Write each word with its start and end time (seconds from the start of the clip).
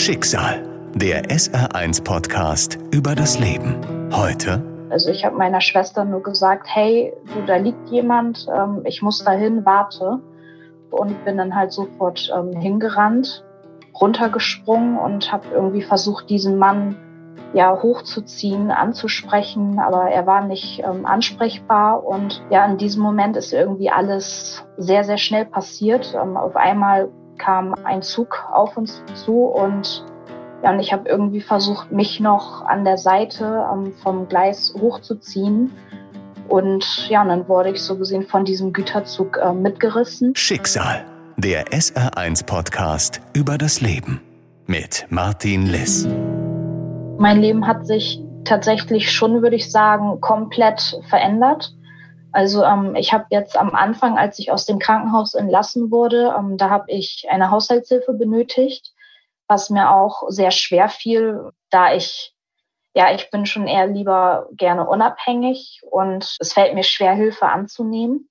Schicksal, 0.00 0.62
der 0.94 1.24
SR1-Podcast 1.24 2.78
über 2.90 3.14
das 3.14 3.38
Leben. 3.38 3.76
Heute. 4.10 4.64
Also 4.88 5.10
ich 5.10 5.26
habe 5.26 5.36
meiner 5.36 5.60
Schwester 5.60 6.06
nur 6.06 6.22
gesagt, 6.22 6.66
hey, 6.72 7.12
du, 7.34 7.44
da 7.44 7.56
liegt 7.56 7.90
jemand, 7.90 8.46
ähm, 8.48 8.80
ich 8.86 9.02
muss 9.02 9.22
dahin, 9.22 9.66
warte. 9.66 10.20
Und 10.90 11.22
bin 11.26 11.36
dann 11.36 11.54
halt 11.54 11.72
sofort 11.72 12.32
ähm, 12.34 12.58
hingerannt, 12.58 13.44
runtergesprungen 14.00 14.96
und 14.96 15.30
habe 15.30 15.44
irgendwie 15.52 15.82
versucht, 15.82 16.30
diesen 16.30 16.56
Mann 16.56 16.96
ja 17.52 17.82
hochzuziehen, 17.82 18.70
anzusprechen, 18.70 19.78
aber 19.78 20.10
er 20.10 20.26
war 20.26 20.46
nicht 20.46 20.82
ähm, 20.82 21.04
ansprechbar 21.04 22.06
und 22.06 22.42
ja, 22.48 22.64
in 22.64 22.78
diesem 22.78 23.02
Moment 23.02 23.36
ist 23.36 23.52
irgendwie 23.52 23.90
alles 23.90 24.64
sehr, 24.78 25.04
sehr 25.04 25.18
schnell 25.18 25.44
passiert. 25.44 26.14
Ähm, 26.14 26.38
auf 26.38 26.56
einmal 26.56 27.10
kam 27.40 27.74
ein 27.84 28.02
Zug 28.02 28.46
auf 28.52 28.76
uns 28.76 29.02
zu 29.24 29.46
und 29.46 30.04
ja, 30.62 30.72
und 30.72 30.80
ich 30.80 30.92
habe 30.92 31.08
irgendwie 31.08 31.40
versucht, 31.40 31.90
mich 31.90 32.20
noch 32.20 32.62
an 32.66 32.84
der 32.84 32.98
Seite 32.98 33.66
ähm, 33.72 33.94
vom 34.02 34.28
Gleis 34.28 34.74
hochzuziehen. 34.78 35.72
Und 36.48 37.08
ja, 37.08 37.22
und 37.22 37.28
dann 37.28 37.48
wurde 37.48 37.70
ich 37.70 37.82
so 37.82 37.96
gesehen 37.96 38.24
von 38.24 38.44
diesem 38.44 38.74
Güterzug 38.74 39.38
äh, 39.38 39.54
mitgerissen. 39.54 40.36
Schicksal, 40.36 41.06
der 41.38 41.64
SR1-Podcast 41.68 43.22
über 43.32 43.56
das 43.56 43.80
Leben 43.80 44.20
mit 44.66 45.06
Martin 45.08 45.66
Liss. 45.66 46.06
Mein 47.18 47.40
Leben 47.40 47.66
hat 47.66 47.86
sich 47.86 48.22
tatsächlich 48.44 49.10
schon, 49.10 49.40
würde 49.40 49.56
ich 49.56 49.70
sagen, 49.70 50.20
komplett 50.20 51.00
verändert. 51.08 51.72
Also 52.32 52.64
ähm, 52.64 52.94
ich 52.94 53.12
habe 53.12 53.26
jetzt 53.30 53.56
am 53.56 53.74
Anfang, 53.74 54.18
als 54.18 54.38
ich 54.38 54.52
aus 54.52 54.66
dem 54.66 54.78
Krankenhaus 54.78 55.34
entlassen 55.34 55.90
wurde, 55.90 56.34
ähm, 56.38 56.56
da 56.56 56.70
habe 56.70 56.84
ich 56.88 57.26
eine 57.30 57.50
Haushaltshilfe 57.50 58.12
benötigt, 58.12 58.92
was 59.48 59.70
mir 59.70 59.90
auch 59.90 60.22
sehr 60.28 60.50
schwer 60.50 60.88
fiel, 60.88 61.50
da 61.70 61.94
ich 61.94 62.34
ja, 62.94 63.14
ich 63.14 63.30
bin 63.30 63.46
schon 63.46 63.66
eher 63.66 63.86
lieber 63.86 64.48
gerne 64.52 64.86
unabhängig 64.88 65.80
und 65.88 66.36
es 66.40 66.52
fällt 66.52 66.74
mir 66.74 66.82
schwer, 66.82 67.14
Hilfe 67.14 67.46
anzunehmen. 67.46 68.28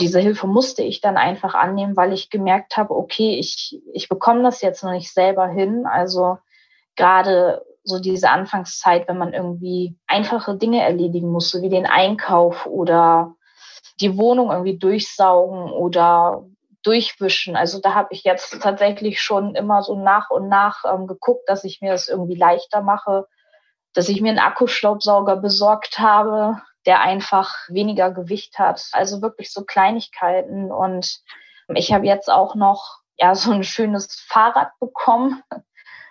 Diese 0.00 0.18
Hilfe 0.18 0.46
musste 0.46 0.82
ich 0.82 1.02
dann 1.02 1.18
einfach 1.18 1.54
annehmen, 1.54 1.94
weil 1.94 2.14
ich 2.14 2.30
gemerkt 2.30 2.78
habe, 2.78 2.94
okay, 2.94 3.38
ich, 3.38 3.78
ich 3.92 4.08
bekomme 4.08 4.42
das 4.42 4.62
jetzt 4.62 4.82
noch 4.82 4.92
nicht 4.92 5.12
selber 5.12 5.46
hin. 5.46 5.84
Also 5.84 6.38
gerade 6.96 7.62
so 7.82 7.98
diese 7.98 8.30
Anfangszeit, 8.30 9.08
wenn 9.08 9.18
man 9.18 9.32
irgendwie 9.32 9.96
einfache 10.06 10.56
Dinge 10.56 10.82
erledigen 10.82 11.30
musste, 11.30 11.62
wie 11.62 11.68
den 11.68 11.86
Einkauf 11.86 12.66
oder 12.66 13.34
die 14.00 14.16
Wohnung 14.16 14.50
irgendwie 14.50 14.78
durchsaugen 14.78 15.70
oder 15.72 16.44
durchwischen. 16.82 17.56
Also 17.56 17.80
da 17.80 17.94
habe 17.94 18.08
ich 18.12 18.24
jetzt 18.24 18.60
tatsächlich 18.62 19.20
schon 19.20 19.54
immer 19.54 19.82
so 19.82 20.02
nach 20.02 20.30
und 20.30 20.48
nach 20.48 20.84
ähm, 20.84 21.06
geguckt, 21.06 21.48
dass 21.48 21.64
ich 21.64 21.80
mir 21.80 21.92
das 21.92 22.08
irgendwie 22.08 22.36
leichter 22.36 22.80
mache, 22.80 23.26
dass 23.92 24.08
ich 24.08 24.20
mir 24.20 24.30
einen 24.30 24.38
Akkustaubsauger 24.38 25.36
besorgt 25.36 25.98
habe, 25.98 26.60
der 26.86 27.00
einfach 27.00 27.54
weniger 27.68 28.10
Gewicht 28.10 28.58
hat. 28.58 28.82
Also 28.92 29.20
wirklich 29.20 29.52
so 29.52 29.64
Kleinigkeiten. 29.64 30.72
Und 30.72 31.20
ich 31.74 31.92
habe 31.92 32.06
jetzt 32.06 32.30
auch 32.30 32.54
noch 32.54 33.00
ja 33.18 33.34
so 33.34 33.52
ein 33.52 33.64
schönes 33.64 34.24
Fahrrad 34.28 34.70
bekommen, 34.80 35.42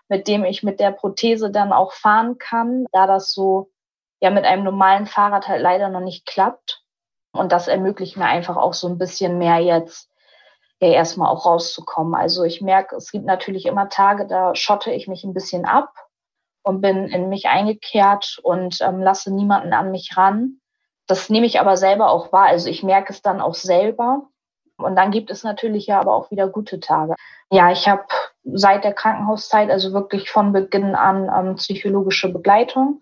mit 0.09 0.27
dem 0.27 0.43
ich 0.43 0.63
mit 0.63 0.79
der 0.79 0.91
Prothese 0.91 1.51
dann 1.51 1.71
auch 1.71 1.93
fahren 1.93 2.37
kann, 2.37 2.85
da 2.91 3.07
das 3.07 3.31
so 3.31 3.71
ja 4.19 4.31
mit 4.31 4.43
einem 4.43 4.63
normalen 4.63 5.05
Fahrrad 5.05 5.47
halt 5.47 5.61
leider 5.61 5.89
noch 5.89 6.01
nicht 6.01 6.25
klappt. 6.25 6.83
Und 7.31 7.51
das 7.51 7.67
ermöglicht 7.67 8.17
mir 8.17 8.25
einfach 8.25 8.57
auch 8.57 8.73
so 8.73 8.87
ein 8.87 8.97
bisschen 8.97 9.37
mehr 9.37 9.59
jetzt 9.59 10.09
ja 10.81 10.89
erstmal 10.89 11.29
auch 11.29 11.45
rauszukommen. 11.45 12.15
Also 12.15 12.43
ich 12.43 12.61
merke, 12.61 12.95
es 12.95 13.11
gibt 13.11 13.25
natürlich 13.25 13.65
immer 13.65 13.89
Tage, 13.89 14.25
da 14.27 14.55
schotte 14.55 14.91
ich 14.91 15.07
mich 15.07 15.23
ein 15.23 15.33
bisschen 15.33 15.65
ab 15.65 15.93
und 16.63 16.81
bin 16.81 17.07
in 17.07 17.29
mich 17.29 17.47
eingekehrt 17.47 18.39
und 18.43 18.81
ähm, 18.81 19.01
lasse 19.01 19.33
niemanden 19.33 19.73
an 19.73 19.91
mich 19.91 20.17
ran. 20.17 20.59
Das 21.07 21.29
nehme 21.29 21.45
ich 21.45 21.59
aber 21.59 21.77
selber 21.77 22.09
auch 22.09 22.31
wahr. 22.31 22.47
Also 22.47 22.69
ich 22.69 22.83
merke 22.83 23.13
es 23.13 23.21
dann 23.21 23.41
auch 23.41 23.55
selber. 23.55 24.27
Und 24.77 24.95
dann 24.95 25.11
gibt 25.11 25.29
es 25.29 25.43
natürlich 25.43 25.87
ja 25.87 25.99
aber 25.99 26.13
auch 26.13 26.31
wieder 26.31 26.47
gute 26.47 26.79
Tage. 26.79 27.15
Ja, 27.51 27.71
ich 27.71 27.87
habe 27.89 28.05
seit 28.43 28.83
der 28.83 28.93
Krankenhauszeit, 28.93 29.69
also 29.69 29.93
wirklich 29.93 30.29
von 30.29 30.53
Beginn 30.53 30.95
an 30.95 31.29
ähm, 31.33 31.55
psychologische 31.55 32.31
Begleitung. 32.31 33.01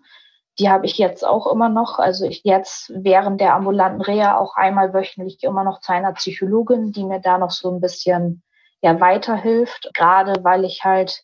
Die 0.58 0.68
habe 0.68 0.86
ich 0.86 0.98
jetzt 0.98 1.24
auch 1.24 1.46
immer 1.46 1.68
noch. 1.68 1.98
Also 1.98 2.26
ich 2.26 2.42
jetzt 2.44 2.92
während 2.94 3.40
der 3.40 3.54
ambulanten 3.54 4.02
Reha 4.02 4.36
auch 4.36 4.56
einmal 4.56 4.92
wöchentlich 4.92 5.42
immer 5.42 5.62
noch 5.62 5.80
zu 5.80 5.92
einer 5.92 6.12
Psychologin, 6.12 6.92
die 6.92 7.04
mir 7.04 7.20
da 7.20 7.38
noch 7.38 7.52
so 7.52 7.70
ein 7.70 7.80
bisschen 7.80 8.42
ja 8.80 9.00
weiterhilft. 9.00 9.90
Gerade 9.94 10.42
weil 10.42 10.64
ich 10.64 10.84
halt 10.84 11.22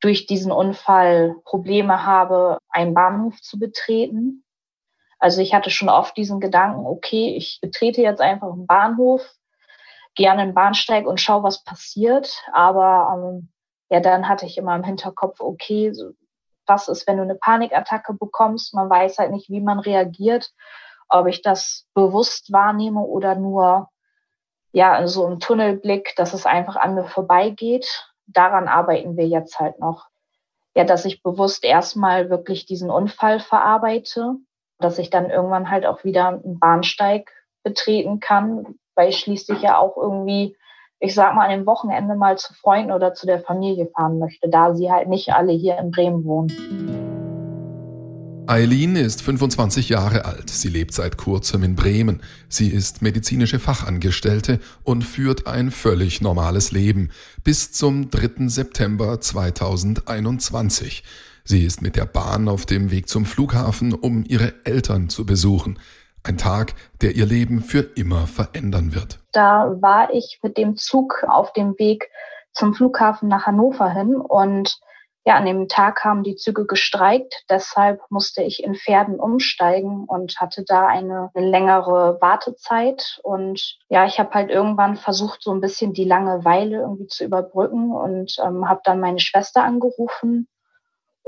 durch 0.00 0.26
diesen 0.26 0.52
Unfall 0.52 1.36
Probleme 1.44 2.06
habe, 2.06 2.58
einen 2.70 2.94
Bahnhof 2.94 3.40
zu 3.42 3.58
betreten. 3.58 4.44
Also 5.18 5.42
ich 5.42 5.52
hatte 5.52 5.70
schon 5.70 5.88
oft 5.88 6.16
diesen 6.16 6.40
Gedanken, 6.40 6.86
okay, 6.86 7.34
ich 7.36 7.58
betrete 7.60 8.00
jetzt 8.00 8.20
einfach 8.20 8.52
einen 8.52 8.66
Bahnhof, 8.66 9.28
gerne 10.18 10.42
einen 10.42 10.54
Bahnsteig 10.54 11.06
und 11.06 11.20
schaue, 11.20 11.44
was 11.44 11.64
passiert. 11.64 12.42
Aber 12.52 13.14
ähm, 13.14 13.48
ja, 13.88 14.00
dann 14.00 14.28
hatte 14.28 14.44
ich 14.44 14.58
immer 14.58 14.74
im 14.74 14.82
Hinterkopf, 14.82 15.40
okay, 15.40 15.92
so, 15.92 16.10
was 16.66 16.88
ist, 16.88 17.06
wenn 17.06 17.16
du 17.16 17.22
eine 17.22 17.36
Panikattacke 17.36 18.12
bekommst? 18.12 18.74
Man 18.74 18.90
weiß 18.90 19.18
halt 19.18 19.30
nicht, 19.30 19.48
wie 19.48 19.60
man 19.60 19.78
reagiert, 19.78 20.50
ob 21.08 21.28
ich 21.28 21.40
das 21.40 21.86
bewusst 21.94 22.52
wahrnehme 22.52 23.00
oder 23.00 23.36
nur 23.36 23.88
ja, 24.72 25.06
so 25.06 25.26
im 25.26 25.40
Tunnelblick, 25.40 26.14
dass 26.16 26.34
es 26.34 26.44
einfach 26.44 26.76
an 26.76 26.94
mir 26.94 27.04
vorbeigeht. 27.04 28.12
Daran 28.26 28.68
arbeiten 28.68 29.16
wir 29.16 29.26
jetzt 29.26 29.58
halt 29.58 29.78
noch. 29.78 30.08
Ja, 30.74 30.84
dass 30.84 31.04
ich 31.04 31.22
bewusst 31.22 31.64
erstmal 31.64 32.28
wirklich 32.28 32.66
diesen 32.66 32.90
Unfall 32.90 33.40
verarbeite, 33.40 34.34
dass 34.78 34.98
ich 34.98 35.10
dann 35.10 35.30
irgendwann 35.30 35.70
halt 35.70 35.86
auch 35.86 36.04
wieder 36.04 36.28
einen 36.28 36.58
Bahnsteig 36.58 37.32
betreten 37.62 38.20
kann, 38.20 38.78
weil 38.98 39.10
ich 39.10 39.18
schließlich 39.18 39.62
ja 39.62 39.78
auch 39.78 39.96
irgendwie, 39.96 40.56
ich 40.98 41.14
sag 41.14 41.34
mal, 41.36 41.44
an 41.44 41.58
dem 41.60 41.66
Wochenende 41.66 42.16
mal 42.16 42.36
zu 42.36 42.52
Freunden 42.52 42.90
oder 42.90 43.14
zu 43.14 43.26
der 43.26 43.40
Familie 43.40 43.86
fahren 43.96 44.18
möchte, 44.18 44.48
da 44.48 44.74
sie 44.74 44.90
halt 44.90 45.08
nicht 45.08 45.32
alle 45.32 45.52
hier 45.52 45.78
in 45.78 45.92
Bremen 45.92 46.24
wohnen. 46.24 46.52
Eileen 48.48 48.96
ist 48.96 49.22
25 49.22 49.90
Jahre 49.90 50.24
alt. 50.24 50.50
Sie 50.50 50.70
lebt 50.70 50.94
seit 50.94 51.16
kurzem 51.18 51.62
in 51.62 51.76
Bremen. 51.76 52.22
Sie 52.48 52.68
ist 52.68 53.02
medizinische 53.02 53.60
Fachangestellte 53.60 54.58
und 54.82 55.02
führt 55.02 55.46
ein 55.46 55.70
völlig 55.70 56.20
normales 56.20 56.72
Leben 56.72 57.10
bis 57.44 57.72
zum 57.72 58.10
3. 58.10 58.48
September 58.48 59.20
2021. 59.20 61.04
Sie 61.44 61.64
ist 61.64 61.82
mit 61.82 61.94
der 61.94 62.06
Bahn 62.06 62.48
auf 62.48 62.66
dem 62.66 62.90
Weg 62.90 63.08
zum 63.08 63.26
Flughafen, 63.26 63.92
um 63.92 64.24
ihre 64.26 64.54
Eltern 64.64 65.08
zu 65.08 65.24
besuchen. 65.24 65.78
Ein 66.22 66.36
Tag, 66.36 66.74
der 67.00 67.14
ihr 67.14 67.26
Leben 67.26 67.60
für 67.60 67.80
immer 67.96 68.26
verändern 68.26 68.94
wird. 68.94 69.20
Da 69.32 69.76
war 69.80 70.12
ich 70.12 70.40
mit 70.42 70.56
dem 70.56 70.76
Zug 70.76 71.24
auf 71.28 71.52
dem 71.52 71.78
Weg 71.78 72.10
zum 72.52 72.74
Flughafen 72.74 73.28
nach 73.28 73.46
Hannover 73.46 73.90
hin 73.90 74.16
und 74.16 74.78
ja, 75.28 75.34
an 75.34 75.44
dem 75.44 75.68
Tag 75.68 76.04
haben 76.04 76.22
die 76.22 76.36
Züge 76.36 76.64
gestreikt. 76.64 77.44
Deshalb 77.50 78.00
musste 78.08 78.42
ich 78.42 78.64
in 78.64 78.74
Pferden 78.74 79.20
umsteigen 79.20 80.04
und 80.06 80.40
hatte 80.40 80.64
da 80.64 80.86
eine 80.86 81.28
längere 81.34 82.16
Wartezeit. 82.22 83.20
Und 83.22 83.78
ja, 83.90 84.06
ich 84.06 84.18
habe 84.18 84.30
halt 84.30 84.48
irgendwann 84.48 84.96
versucht, 84.96 85.42
so 85.42 85.50
ein 85.50 85.60
bisschen 85.60 85.92
die 85.92 86.04
Langeweile 86.04 86.78
irgendwie 86.78 87.08
zu 87.08 87.24
überbrücken 87.24 87.92
und 87.92 88.36
ähm, 88.42 88.70
habe 88.70 88.80
dann 88.84 89.00
meine 89.00 89.20
Schwester 89.20 89.62
angerufen 89.64 90.48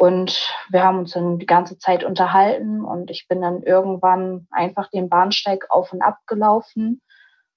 und 0.01 0.51
wir 0.71 0.83
haben 0.83 1.01
uns 1.01 1.13
dann 1.13 1.39
die 1.39 1.45
ganze 1.45 1.77
Zeit 1.77 2.05
unterhalten 2.05 2.83
und 2.83 3.11
ich 3.11 3.29
bin 3.29 3.43
dann 3.43 3.63
irgendwann 3.63 4.47
einfach 4.51 4.89
den 4.89 5.11
Bahnsteig 5.11 5.67
auf 5.69 5.93
und 5.93 6.01
ab 6.01 6.21
gelaufen. 6.27 7.03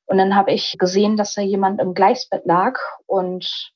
Und 0.08 0.18
dann 0.18 0.36
habe 0.36 0.52
ich 0.52 0.76
gesehen, 0.78 1.16
dass 1.16 1.36
da 1.36 1.42
jemand 1.42 1.80
im 1.80 1.94
Gleisbett 1.94 2.46
lag 2.46 2.78
und 3.06 3.72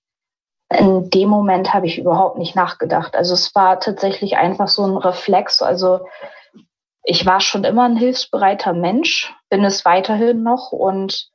in 0.69 1.09
dem 1.09 1.29
Moment 1.29 1.73
habe 1.73 1.85
ich 1.85 1.97
überhaupt 1.97 2.37
nicht 2.39 2.57
nachgedacht. 2.57 3.15
Also 3.15 3.35
es 3.35 3.55
war 3.55 3.79
tatsächlich 3.79 4.35
einfach 4.35 4.67
so 4.67 4.83
ein 4.83 4.97
Reflex. 4.97 5.61
Also 5.61 6.05
ich 7.03 7.25
war 7.25 7.39
schon 7.39 7.63
immer 7.63 7.85
ein 7.85 7.95
hilfsbereiter 7.95 8.73
Mensch, 8.73 9.33
bin 9.49 9.63
es 9.63 9.85
weiterhin 9.85 10.43
noch 10.43 10.73
und 10.73 11.29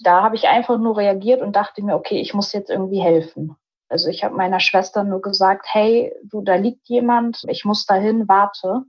da 0.00 0.22
habe 0.22 0.36
ich 0.36 0.46
einfach 0.46 0.76
nur 0.76 0.98
reagiert 0.98 1.40
und 1.40 1.56
dachte 1.56 1.82
mir, 1.82 1.94
okay, 1.94 2.20
ich 2.20 2.34
muss 2.34 2.52
jetzt 2.52 2.68
irgendwie 2.68 3.00
helfen. 3.00 3.56
Also 3.88 4.08
ich 4.08 4.24
habe 4.24 4.34
meiner 4.34 4.60
Schwester 4.60 5.04
nur 5.04 5.20
gesagt, 5.20 5.66
hey, 5.70 6.14
du, 6.24 6.42
da 6.42 6.56
liegt 6.56 6.88
jemand, 6.88 7.44
ich 7.48 7.64
muss 7.64 7.86
dahin, 7.86 8.28
warte. 8.28 8.82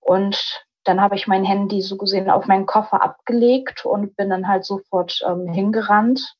Und 0.00 0.66
dann 0.84 1.00
habe 1.00 1.14
ich 1.16 1.26
mein 1.26 1.44
Handy 1.44 1.80
so 1.80 1.96
gesehen 1.96 2.28
auf 2.30 2.46
meinen 2.46 2.66
Koffer 2.66 3.02
abgelegt 3.02 3.86
und 3.86 4.16
bin 4.16 4.30
dann 4.30 4.48
halt 4.48 4.64
sofort 4.64 5.20
ähm, 5.26 5.48
hingerannt, 5.48 6.36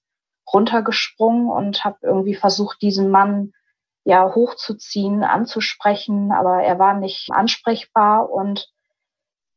runtergesprungen 0.53 1.49
und 1.49 1.85
habe 1.85 1.99
irgendwie 2.03 2.35
versucht, 2.35 2.83
diesen 2.83 3.11
Mann 3.11 3.53
ja 4.05 4.35
hochzuziehen, 4.35 5.25
anzusprechen, 5.25 6.31
aber 6.31 6.63
er 6.63 6.79
war 6.79 6.95
nicht 6.95 7.31
ansprechbar 7.33 8.31
und 8.31 8.71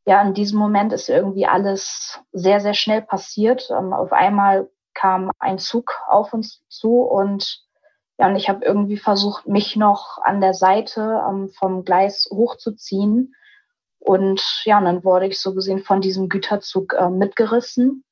ja, 0.05 0.21
in 0.21 0.33
diesem 0.33 0.57
Moment 0.57 0.93
ist 0.93 1.09
irgendwie 1.09 1.47
alles 1.47 2.21
sehr, 2.31 2.61
sehr 2.61 2.73
schnell 2.73 3.01
passiert. 3.01 3.69
Ähm, 3.69 3.91
auf 3.91 4.13
einmal 4.13 4.69
kam 4.93 5.31
ein 5.37 5.59
Zug 5.59 5.91
auf 6.07 6.33
uns 6.33 6.63
zu 6.69 7.01
und 7.01 7.66
Ja, 8.19 8.27
und 8.27 8.35
ich 8.35 8.49
habe 8.49 8.65
irgendwie 8.65 8.97
versucht, 8.97 9.47
mich 9.47 9.75
noch 9.75 10.17
an 10.23 10.41
der 10.41 10.53
Seite 10.53 11.21
ähm, 11.29 11.49
vom 11.49 11.83
Gleis 11.83 12.27
hochzuziehen. 12.31 13.35
Und 13.99 14.41
ja, 14.65 14.79
und 14.79 14.85
dann 14.85 15.03
wurde 15.03 15.27
ich 15.27 15.39
so 15.39 15.53
gesehen 15.53 15.79
von 15.79 16.01
diesem 16.01 16.27
Güterzug 16.27 16.93
äh, 16.93 17.09
mitgerissen. 17.09 18.03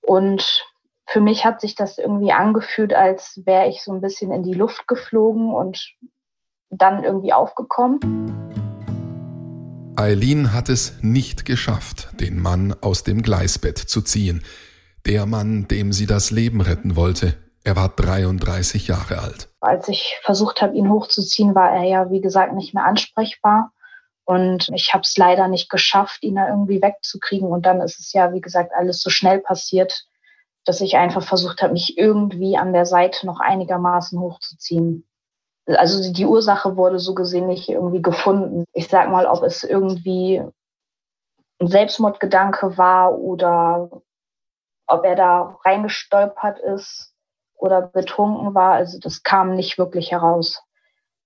Und 0.00 0.64
für 1.06 1.20
mich 1.20 1.44
hat 1.44 1.60
sich 1.60 1.74
das 1.74 1.98
irgendwie 1.98 2.32
angefühlt, 2.32 2.94
als 2.94 3.40
wäre 3.44 3.68
ich 3.68 3.82
so 3.82 3.92
ein 3.92 4.00
bisschen 4.00 4.30
in 4.30 4.42
die 4.42 4.54
Luft 4.54 4.86
geflogen 4.86 5.52
und 5.52 5.94
dann 6.70 7.02
irgendwie 7.02 7.32
aufgekommen. 7.32 7.98
Eileen 9.96 10.52
hat 10.52 10.68
es 10.68 11.02
nicht 11.02 11.44
geschafft, 11.44 12.08
den 12.20 12.38
Mann 12.38 12.72
aus 12.82 13.02
dem 13.02 13.22
Gleisbett 13.22 13.78
zu 13.78 14.00
ziehen. 14.00 14.44
Der 15.06 15.26
Mann, 15.26 15.66
dem 15.66 15.92
sie 15.92 16.06
das 16.06 16.30
Leben 16.30 16.60
retten 16.60 16.94
wollte. 16.94 17.34
Er 17.64 17.76
war 17.76 17.88
33 17.88 18.88
Jahre 18.88 19.18
alt. 19.18 19.48
Als 19.60 19.88
ich 19.88 20.18
versucht 20.22 20.62
habe, 20.62 20.74
ihn 20.74 20.90
hochzuziehen, 20.90 21.54
war 21.54 21.70
er 21.70 21.84
ja, 21.84 22.10
wie 22.10 22.20
gesagt, 22.20 22.54
nicht 22.54 22.74
mehr 22.74 22.84
ansprechbar. 22.84 23.72
Und 24.24 24.68
ich 24.74 24.92
habe 24.92 25.02
es 25.02 25.16
leider 25.16 25.48
nicht 25.48 25.70
geschafft, 25.70 26.22
ihn 26.22 26.36
da 26.36 26.48
irgendwie 26.48 26.82
wegzukriegen. 26.82 27.48
Und 27.48 27.64
dann 27.66 27.80
ist 27.80 27.98
es 27.98 28.12
ja, 28.12 28.32
wie 28.32 28.40
gesagt, 28.40 28.72
alles 28.74 29.00
so 29.00 29.10
schnell 29.10 29.40
passiert, 29.40 30.06
dass 30.64 30.82
ich 30.82 30.96
einfach 30.96 31.22
versucht 31.22 31.62
habe, 31.62 31.72
mich 31.72 31.96
irgendwie 31.96 32.58
an 32.58 32.74
der 32.74 32.84
Seite 32.84 33.26
noch 33.26 33.40
einigermaßen 33.40 34.20
hochzuziehen. 34.20 35.08
Also 35.66 36.12
die 36.12 36.26
Ursache 36.26 36.76
wurde 36.76 36.98
so 36.98 37.14
gesehen 37.14 37.46
nicht 37.46 37.68
irgendwie 37.68 38.02
gefunden. 38.02 38.64
Ich 38.72 38.88
sag 38.88 39.10
mal, 39.10 39.26
ob 39.26 39.42
es 39.42 39.64
irgendwie 39.64 40.42
ein 41.60 41.68
Selbstmordgedanke 41.68 42.76
war 42.76 43.18
oder 43.18 43.90
ob 44.86 45.04
er 45.04 45.16
da 45.16 45.58
reingestolpert 45.64 46.58
ist 46.60 47.07
oder 47.58 47.82
betrunken 47.82 48.54
war. 48.54 48.72
Also 48.72 48.98
das 48.98 49.22
kam 49.22 49.54
nicht 49.54 49.78
wirklich 49.78 50.12
heraus. 50.12 50.62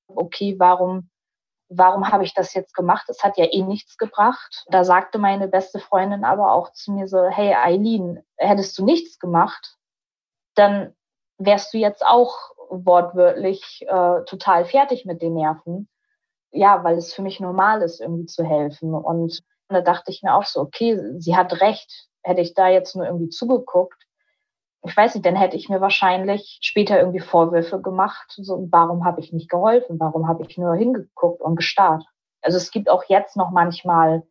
Okay, 0.08 0.56
warum 0.58 1.10
warum 1.76 2.10
habe 2.10 2.24
ich 2.24 2.34
das 2.34 2.54
jetzt 2.54 2.74
gemacht? 2.74 3.06
Es 3.08 3.22
hat 3.22 3.38
ja 3.38 3.46
eh 3.46 3.62
nichts 3.62 3.96
gebracht. 3.96 4.64
Da 4.68 4.84
sagte 4.84 5.18
meine 5.18 5.48
beste 5.48 5.78
Freundin 5.78 6.24
aber 6.24 6.52
auch 6.52 6.72
zu 6.72 6.92
mir 6.92 7.08
so, 7.08 7.28
hey 7.28 7.54
Eileen, 7.54 8.22
hättest 8.36 8.78
du 8.78 8.84
nichts 8.84 9.18
gemacht, 9.18 9.76
dann 10.54 10.94
wärst 11.38 11.72
du 11.72 11.78
jetzt 11.78 12.04
auch 12.04 12.34
wortwörtlich 12.68 13.84
äh, 13.88 14.24
total 14.24 14.64
fertig 14.64 15.04
mit 15.04 15.22
den 15.22 15.34
Nerven. 15.34 15.88
Ja, 16.50 16.84
weil 16.84 16.96
es 16.96 17.14
für 17.14 17.22
mich 17.22 17.40
normal 17.40 17.82
ist, 17.82 18.00
irgendwie 18.00 18.26
zu 18.26 18.44
helfen. 18.44 18.94
Und 18.94 19.42
da 19.68 19.80
dachte 19.80 20.10
ich 20.10 20.22
mir 20.22 20.34
auch 20.34 20.44
so, 20.44 20.60
okay, 20.60 21.00
sie 21.18 21.36
hat 21.36 21.60
recht. 21.60 22.08
Hätte 22.22 22.42
ich 22.42 22.54
da 22.54 22.68
jetzt 22.68 22.94
nur 22.94 23.06
irgendwie 23.06 23.30
zugeguckt, 23.30 24.01
ich 24.84 24.96
weiß 24.96 25.14
nicht, 25.14 25.24
dann 25.24 25.36
hätte 25.36 25.56
ich 25.56 25.68
mir 25.68 25.80
wahrscheinlich 25.80 26.58
später 26.60 26.98
irgendwie 26.98 27.20
Vorwürfe 27.20 27.80
gemacht, 27.80 28.32
so 28.36 28.66
warum 28.70 29.04
habe 29.04 29.20
ich 29.20 29.32
nicht 29.32 29.48
geholfen, 29.48 30.00
warum 30.00 30.26
habe 30.26 30.44
ich 30.44 30.58
nur 30.58 30.74
hingeguckt 30.74 31.40
und 31.40 31.56
gestarrt. 31.56 32.04
Also 32.40 32.56
es 32.56 32.72
gibt 32.72 32.90
auch 32.90 33.04
jetzt 33.08 33.36
noch 33.36 33.50
manchmal 33.50 34.24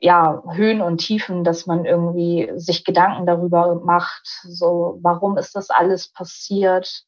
ja 0.00 0.42
Höhen 0.50 0.82
und 0.82 0.98
Tiefen, 0.98 1.44
dass 1.44 1.66
man 1.66 1.86
irgendwie 1.86 2.52
sich 2.56 2.84
Gedanken 2.84 3.24
darüber 3.24 3.76
macht, 3.76 4.26
so 4.42 4.98
warum 5.00 5.38
ist 5.38 5.56
das 5.56 5.70
alles 5.70 6.12
passiert? 6.12 7.04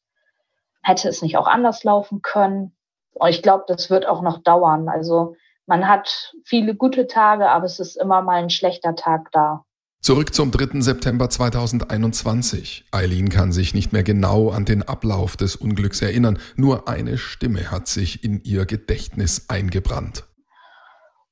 Hätte 0.81 1.09
es 1.09 1.21
nicht 1.21 1.37
auch 1.37 1.47
anders 1.47 1.83
laufen 1.83 2.23
können? 2.23 2.75
Und 3.13 3.29
ich 3.29 3.43
glaube, 3.43 3.65
das 3.67 3.91
wird 3.91 4.07
auch 4.07 4.23
noch 4.23 4.39
dauern. 4.39 4.89
Also 4.89 5.35
man 5.67 5.87
hat 5.87 6.33
viele 6.43 6.73
gute 6.73 7.05
Tage, 7.05 7.49
aber 7.49 7.65
es 7.65 7.79
ist 7.79 7.97
immer 7.97 8.23
mal 8.23 8.37
ein 8.37 8.49
schlechter 8.49 8.95
Tag 8.95 9.29
da. 9.31 9.66
Zurück 9.99 10.33
zum 10.33 10.51
3. 10.51 10.79
September 10.79 11.29
2021. 11.29 12.85
Eileen 12.91 13.29
kann 13.29 13.51
sich 13.51 13.73
nicht 13.73 13.91
mehr 13.91 14.03
genau 14.03 14.51
an 14.51 14.63
den 14.63 14.87
Ablauf 14.87 15.35
des 15.35 15.55
Unglücks 15.55 16.01
erinnern. 16.01 16.39
Nur 16.55 16.87
eine 16.87 17.17
Stimme 17.17 17.71
hat 17.71 17.87
sich 17.87 18.23
in 18.23 18.41
ihr 18.43 18.65
Gedächtnis 18.65 19.49
eingebrannt. 19.49 20.23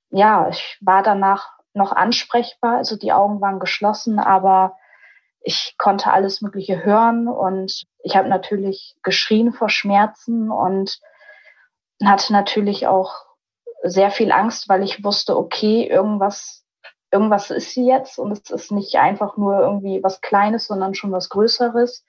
Ja, 0.10 0.50
ich 0.50 0.78
war 0.82 1.04
danach 1.04 1.50
noch 1.74 1.92
ansprechbar. 1.92 2.78
Also 2.78 2.98
die 2.98 3.14
Augen 3.14 3.40
waren 3.40 3.60
geschlossen, 3.60 4.20
aber 4.20 4.76
ich 5.42 5.76
konnte 5.78 6.12
alles 6.12 6.42
Mögliche 6.42 6.84
hören 6.84 7.28
und 7.28 7.84
ich 8.04 8.16
habe 8.16 8.28
natürlich 8.28 8.96
geschrien 9.04 9.54
vor 9.54 9.70
Schmerzen 9.70 10.50
und 10.50 11.00
hatte 12.04 12.34
natürlich 12.34 12.88
auch 12.88 13.26
sehr 13.84 14.10
viel 14.10 14.32
Angst, 14.32 14.68
weil 14.68 14.84
ich 14.84 15.04
wusste, 15.04 15.38
okay, 15.38 15.88
irgendwas 15.88 16.65
irgendwas 17.16 17.50
ist 17.50 17.72
sie 17.72 17.88
jetzt 17.88 18.20
und 18.20 18.34
es 18.34 18.50
ist 18.52 18.74
nicht 18.74 18.98
einfach 18.98 19.38
nur 19.38 19.58
irgendwie 19.58 20.04
was 20.04 20.20
Kleines, 20.20 20.68
sondern 20.68 20.96
schon 20.96 21.14
was 21.14 21.30
Größeres. 21.30 22.06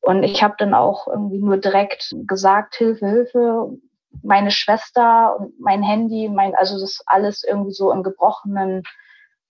Und 0.00 0.22
ich 0.22 0.44
habe 0.44 0.54
dann 0.58 0.74
auch 0.74 1.08
irgendwie 1.08 1.38
nur 1.38 1.56
direkt 1.56 2.14
gesagt, 2.24 2.76
Hilfe, 2.76 3.06
Hilfe, 3.08 3.70
meine 4.22 4.52
Schwester 4.52 5.36
und 5.36 5.58
mein 5.58 5.82
Handy, 5.82 6.28
mein, 6.28 6.54
also 6.54 6.78
das 6.78 7.02
alles 7.06 7.42
irgendwie 7.42 7.72
so 7.72 7.90
in 7.90 8.04
gebrochenen 8.04 8.84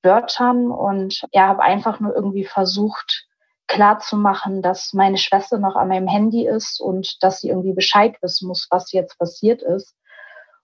Wörtern 0.03 0.71
und 0.71 1.21
ja, 1.33 1.49
habe 1.49 1.63
einfach 1.63 2.01
nur 2.01 2.15
irgendwie 2.15 2.47
versucht 2.47 3.27
klarzumachen, 3.67 4.63
dass 4.63 4.95
meine 4.95 5.19
Schwester 5.19 5.59
noch 5.59 5.77
an 5.77 5.89
meinem 5.89 6.09
Handy 6.09 6.47
ist 6.47 6.81
und 6.81 7.23
dass 7.23 7.41
sie 7.41 7.51
irgendwie 7.51 7.75
Bescheid 7.75 8.17
wissen 8.23 8.49
muss, 8.49 8.67
was 8.71 8.93
jetzt 8.93 9.19
passiert 9.19 9.61
ist. 9.63 9.95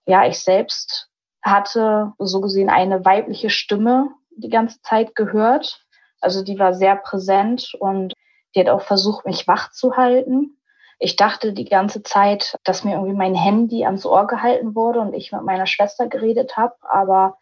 Ja, 0.07 0.25
ich 0.25 0.39
selbst 0.39 1.09
hatte 1.45 2.13
so 2.17 2.41
gesehen 2.41 2.69
eine 2.69 3.05
weibliche 3.05 3.49
Stimme 3.49 4.09
die 4.35 4.49
ganze 4.49 4.81
Zeit 4.81 5.15
gehört. 5.15 5.85
Also 6.19 6.43
die 6.43 6.59
war 6.59 6.73
sehr 6.73 6.95
präsent 6.95 7.73
und 7.79 8.13
die 8.55 8.59
hat 8.59 8.69
auch 8.69 8.81
versucht, 8.81 9.25
mich 9.25 9.47
wach 9.47 9.71
zu 9.71 9.95
halten. 9.95 10.57
Ich 10.97 11.17
dachte 11.17 11.53
die 11.53 11.65
ganze 11.65 12.03
Zeit, 12.03 12.57
dass 12.63 12.83
mir 12.83 12.93
irgendwie 12.93 13.13
mein 13.15 13.35
Handy 13.35 13.85
ans 13.85 14.05
Ohr 14.05 14.27
gehalten 14.27 14.75
wurde 14.75 15.01
und 15.01 15.13
ich 15.13 15.31
mit 15.31 15.43
meiner 15.43 15.67
Schwester 15.67 16.07
geredet 16.07 16.57
habe. 16.57 16.73
Aber 16.89 17.37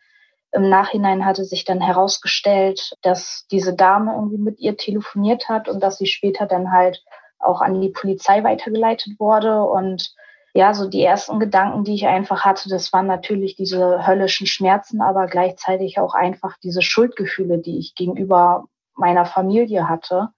im 0.52 0.70
Nachhinein 0.70 1.26
hatte 1.26 1.46
sich 1.46 1.64
dann 1.64 1.80
herausgestellt, 1.80 2.94
dass 3.04 3.48
diese 3.52 3.74
Dame 3.74 4.14
irgendwie 4.14 4.38
mit 4.38 4.60
ihr 4.60 4.76
telefoniert 4.76 5.50
hat 5.50 5.70
und 5.70 5.82
dass 5.82 5.98
sie 5.98 6.08
später 6.08 6.46
dann 6.46 6.72
halt 6.72 7.04
auch 7.40 7.62
an 7.62 7.80
die 7.80 7.90
Polizei 7.90 8.44
weitergeleitet 8.44 9.20
wurde. 9.20 9.64
Und 9.64 10.14
ja, 10.54 10.74
so 10.74 10.88
die 10.88 11.04
ersten 11.04 11.40
Gedanken, 11.40 11.84
die 11.84 11.96
ich 11.96 12.06
einfach 12.06 12.46
hatte, 12.46 12.70
das 12.70 12.94
waren 12.94 13.08
natürlich 13.08 13.56
diese 13.56 14.06
höllischen 14.06 14.46
Schmerzen, 14.46 15.02
aber 15.02 15.26
gleichzeitig 15.26 15.98
auch 15.98 16.14
einfach 16.14 16.58
diese 16.62 16.84
Schuldgefühle, 16.84 17.58
die 17.58 17.80
ich 17.80 17.96
gegenüber 17.96 18.66
meiner 18.96 19.26
Familie 19.26 19.90
hatte. 19.90 20.30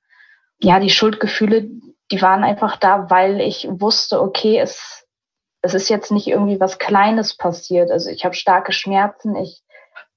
Ja, 0.59 0.79
die 0.79 0.89
Schuldgefühle, 0.89 1.69
die 2.11 2.21
waren 2.21 2.45
einfach 2.45 2.77
da, 2.77 3.09
weil 3.09 3.41
ich 3.41 3.67
wusste, 3.69 4.21
okay, 4.21 4.57
es, 4.57 5.05
es 5.61 5.73
ist 5.73 5.89
jetzt 5.89 6.13
nicht 6.13 6.27
irgendwie 6.27 6.61
was 6.61 6.79
Kleines 6.79 7.35
passiert. 7.35 7.91
Also 7.91 8.09
ich 8.09 8.23
habe 8.23 8.35
starke 8.35 8.71
Schmerzen, 8.71 9.35
ich 9.35 9.63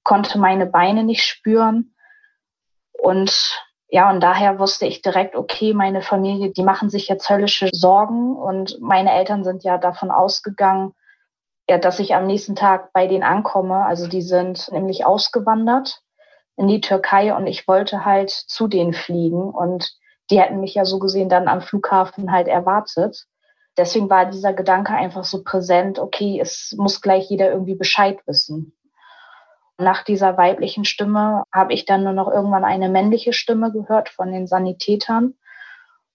konnte 0.04 0.38
meine 0.38 0.66
Beine 0.66 1.02
nicht 1.02 1.24
spüren. 1.24 1.94
Und 2.92 3.60
ja, 3.90 4.10
und 4.10 4.20
daher 4.20 4.58
wusste 4.58 4.86
ich 4.86 5.00
direkt, 5.00 5.34
okay, 5.34 5.72
meine 5.72 6.02
Familie, 6.02 6.50
die 6.50 6.62
machen 6.62 6.90
sich 6.90 7.08
jetzt 7.08 7.28
höllische 7.30 7.70
Sorgen 7.72 8.36
und 8.36 8.78
meine 8.80 9.12
Eltern 9.12 9.44
sind 9.44 9.64
ja 9.64 9.78
davon 9.78 10.10
ausgegangen, 10.10 10.92
ja, 11.68 11.78
dass 11.78 11.98
ich 11.98 12.14
am 12.14 12.26
nächsten 12.26 12.54
Tag 12.54 12.92
bei 12.92 13.06
denen 13.06 13.22
ankomme. 13.22 13.86
Also 13.86 14.06
die 14.06 14.22
sind 14.22 14.70
nämlich 14.72 15.06
ausgewandert 15.06 16.02
in 16.56 16.68
die 16.68 16.80
Türkei 16.82 17.34
und 17.34 17.46
ich 17.46 17.66
wollte 17.66 18.04
halt 18.04 18.30
zu 18.30 18.68
denen 18.68 18.92
fliegen 18.92 19.50
und 19.50 19.90
die 20.30 20.40
hätten 20.40 20.60
mich 20.60 20.74
ja 20.74 20.84
so 20.84 20.98
gesehen 20.98 21.30
dann 21.30 21.48
am 21.48 21.62
Flughafen 21.62 22.30
halt 22.30 22.48
erwartet. 22.48 23.26
Deswegen 23.78 24.10
war 24.10 24.26
dieser 24.26 24.52
Gedanke 24.52 24.92
einfach 24.92 25.24
so 25.24 25.42
präsent, 25.42 25.98
okay, 25.98 26.38
es 26.40 26.74
muss 26.76 27.00
gleich 27.00 27.30
jeder 27.30 27.50
irgendwie 27.50 27.76
Bescheid 27.76 28.18
wissen. 28.26 28.77
Nach 29.78 30.02
dieser 30.02 30.36
weiblichen 30.36 30.84
Stimme 30.84 31.44
habe 31.52 31.72
ich 31.72 31.84
dann 31.86 32.02
nur 32.04 32.12
noch 32.12 32.28
irgendwann 32.28 32.64
eine 32.64 32.88
männliche 32.88 33.32
Stimme 33.32 33.72
gehört 33.72 34.08
von 34.08 34.32
den 34.32 34.46
Sanitätern 34.46 35.34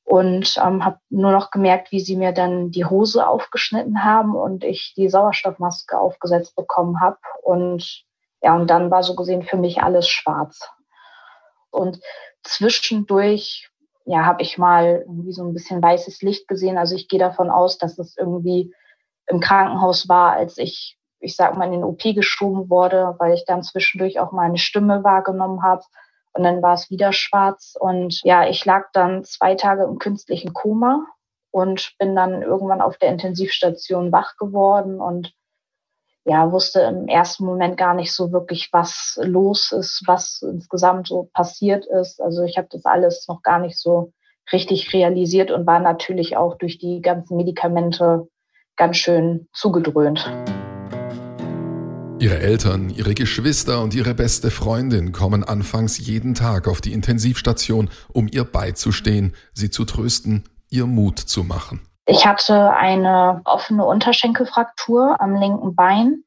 und 0.03 0.57
ähm, 0.61 0.83
habe 0.83 0.99
nur 1.09 1.31
noch 1.31 1.49
gemerkt, 1.49 1.91
wie 1.91 2.01
sie 2.01 2.17
mir 2.17 2.33
dann 2.33 2.71
die 2.71 2.85
Hose 2.85 3.25
aufgeschnitten 3.25 4.03
haben 4.03 4.35
und 4.35 4.65
ich 4.65 4.93
die 4.97 5.07
Sauerstoffmaske 5.07 5.97
aufgesetzt 5.97 6.55
bekommen 6.57 6.99
habe. 6.99 7.17
Und 7.41 8.03
ja, 8.41 8.53
und 8.55 8.69
dann 8.69 8.91
war 8.91 9.01
so 9.01 9.15
gesehen 9.15 9.43
für 9.43 9.57
mich 9.57 9.81
alles 9.81 10.09
schwarz. 10.09 10.69
Und 11.71 12.01
zwischendurch 12.43 13.71
ja, 14.05 14.25
habe 14.25 14.41
ich 14.41 14.57
mal 14.57 15.05
irgendwie 15.07 15.31
so 15.31 15.43
ein 15.43 15.53
bisschen 15.53 15.81
weißes 15.81 16.21
Licht 16.21 16.47
gesehen. 16.47 16.77
Also 16.77 16.95
ich 16.95 17.07
gehe 17.07 17.19
davon 17.19 17.49
aus, 17.49 17.77
dass 17.77 17.97
es 17.97 18.17
irgendwie 18.17 18.73
im 19.27 19.39
Krankenhaus 19.39 20.09
war, 20.09 20.33
als 20.33 20.57
ich 20.57 20.97
ich 21.23 21.35
sag 21.35 21.57
mal, 21.57 21.65
in 21.65 21.71
den 21.71 21.83
OP 21.83 22.01
geschoben 22.01 22.69
wurde, 22.69 23.15
weil 23.17 23.33
ich 23.33 23.45
dann 23.45 23.63
zwischendurch 23.63 24.19
auch 24.19 24.31
meine 24.31 24.57
Stimme 24.57 25.03
wahrgenommen 25.03 25.63
habe. 25.63 25.83
Und 26.33 26.43
dann 26.43 26.61
war 26.61 26.73
es 26.73 26.89
wieder 26.89 27.13
schwarz. 27.13 27.75
Und 27.79 28.21
ja, 28.23 28.47
ich 28.47 28.65
lag 28.65 28.87
dann 28.93 29.23
zwei 29.23 29.55
Tage 29.55 29.83
im 29.83 29.99
künstlichen 29.99 30.53
Koma 30.53 31.05
und 31.51 31.93
bin 31.99 32.15
dann 32.15 32.41
irgendwann 32.41 32.81
auf 32.81 32.97
der 32.97 33.09
Intensivstation 33.09 34.11
wach 34.11 34.35
geworden 34.37 34.99
und 34.99 35.33
ja, 36.25 36.51
wusste 36.51 36.81
im 36.81 37.07
ersten 37.07 37.45
Moment 37.45 37.77
gar 37.77 37.93
nicht 37.93 38.13
so 38.13 38.31
wirklich, 38.31 38.69
was 38.71 39.19
los 39.21 39.71
ist, 39.71 40.03
was 40.05 40.41
insgesamt 40.41 41.07
so 41.07 41.29
passiert 41.33 41.85
ist. 41.85 42.21
Also 42.21 42.43
ich 42.43 42.57
habe 42.57 42.69
das 42.71 42.85
alles 42.85 43.27
noch 43.27 43.41
gar 43.41 43.59
nicht 43.59 43.77
so 43.77 44.13
richtig 44.51 44.93
realisiert 44.93 45.51
und 45.51 45.67
war 45.67 45.79
natürlich 45.79 46.37
auch 46.37 46.57
durch 46.57 46.77
die 46.77 47.01
ganzen 47.01 47.37
Medikamente 47.37 48.27
ganz 48.75 48.97
schön 48.97 49.47
zugedröhnt. 49.53 50.29
Ihre 52.23 52.39
Eltern, 52.39 52.89
ihre 52.89 53.15
Geschwister 53.15 53.81
und 53.81 53.93
ihre 53.93 54.13
beste 54.13 54.49
Freundin 54.49 55.11
kommen 55.11 55.43
anfangs 55.43 55.97
jeden 55.97 56.35
Tag 56.35 56.69
auf 56.69 56.79
die 56.79 56.93
Intensivstation, 56.93 57.89
um 58.13 58.29
ihr 58.31 58.45
beizustehen, 58.45 59.35
sie 59.51 59.69
zu 59.69 59.83
trösten, 59.83 60.45
ihr 60.69 60.85
Mut 60.85 61.19
zu 61.19 61.43
machen. 61.43 61.85
Ich 62.05 62.25
hatte 62.25 62.71
eine 62.77 63.41
offene 63.43 63.83
Unterschenkelfraktur 63.83 65.19
am 65.19 65.35
linken 65.35 65.75
Bein 65.75 66.23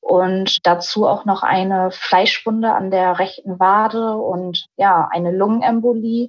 und 0.00 0.58
dazu 0.66 1.06
auch 1.06 1.24
noch 1.24 1.42
eine 1.42 1.90
Fleischwunde 1.90 2.74
an 2.74 2.90
der 2.90 3.18
rechten 3.18 3.58
Wade 3.58 4.16
und 4.16 4.66
ja, 4.76 5.08
eine 5.10 5.30
Lungenembolie. 5.30 6.28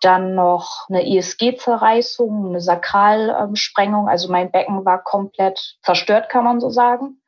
Dann 0.00 0.34
noch 0.34 0.88
eine 0.88 1.06
ISG-Zerreißung, 1.06 2.48
eine 2.48 2.60
Sakralsprengung. 2.60 4.08
Also 4.08 4.32
mein 4.32 4.50
Becken 4.50 4.84
war 4.84 5.04
komplett 5.04 5.76
zerstört, 5.84 6.28
kann 6.28 6.42
man 6.42 6.58
so 6.58 6.70
sagen. 6.70 7.20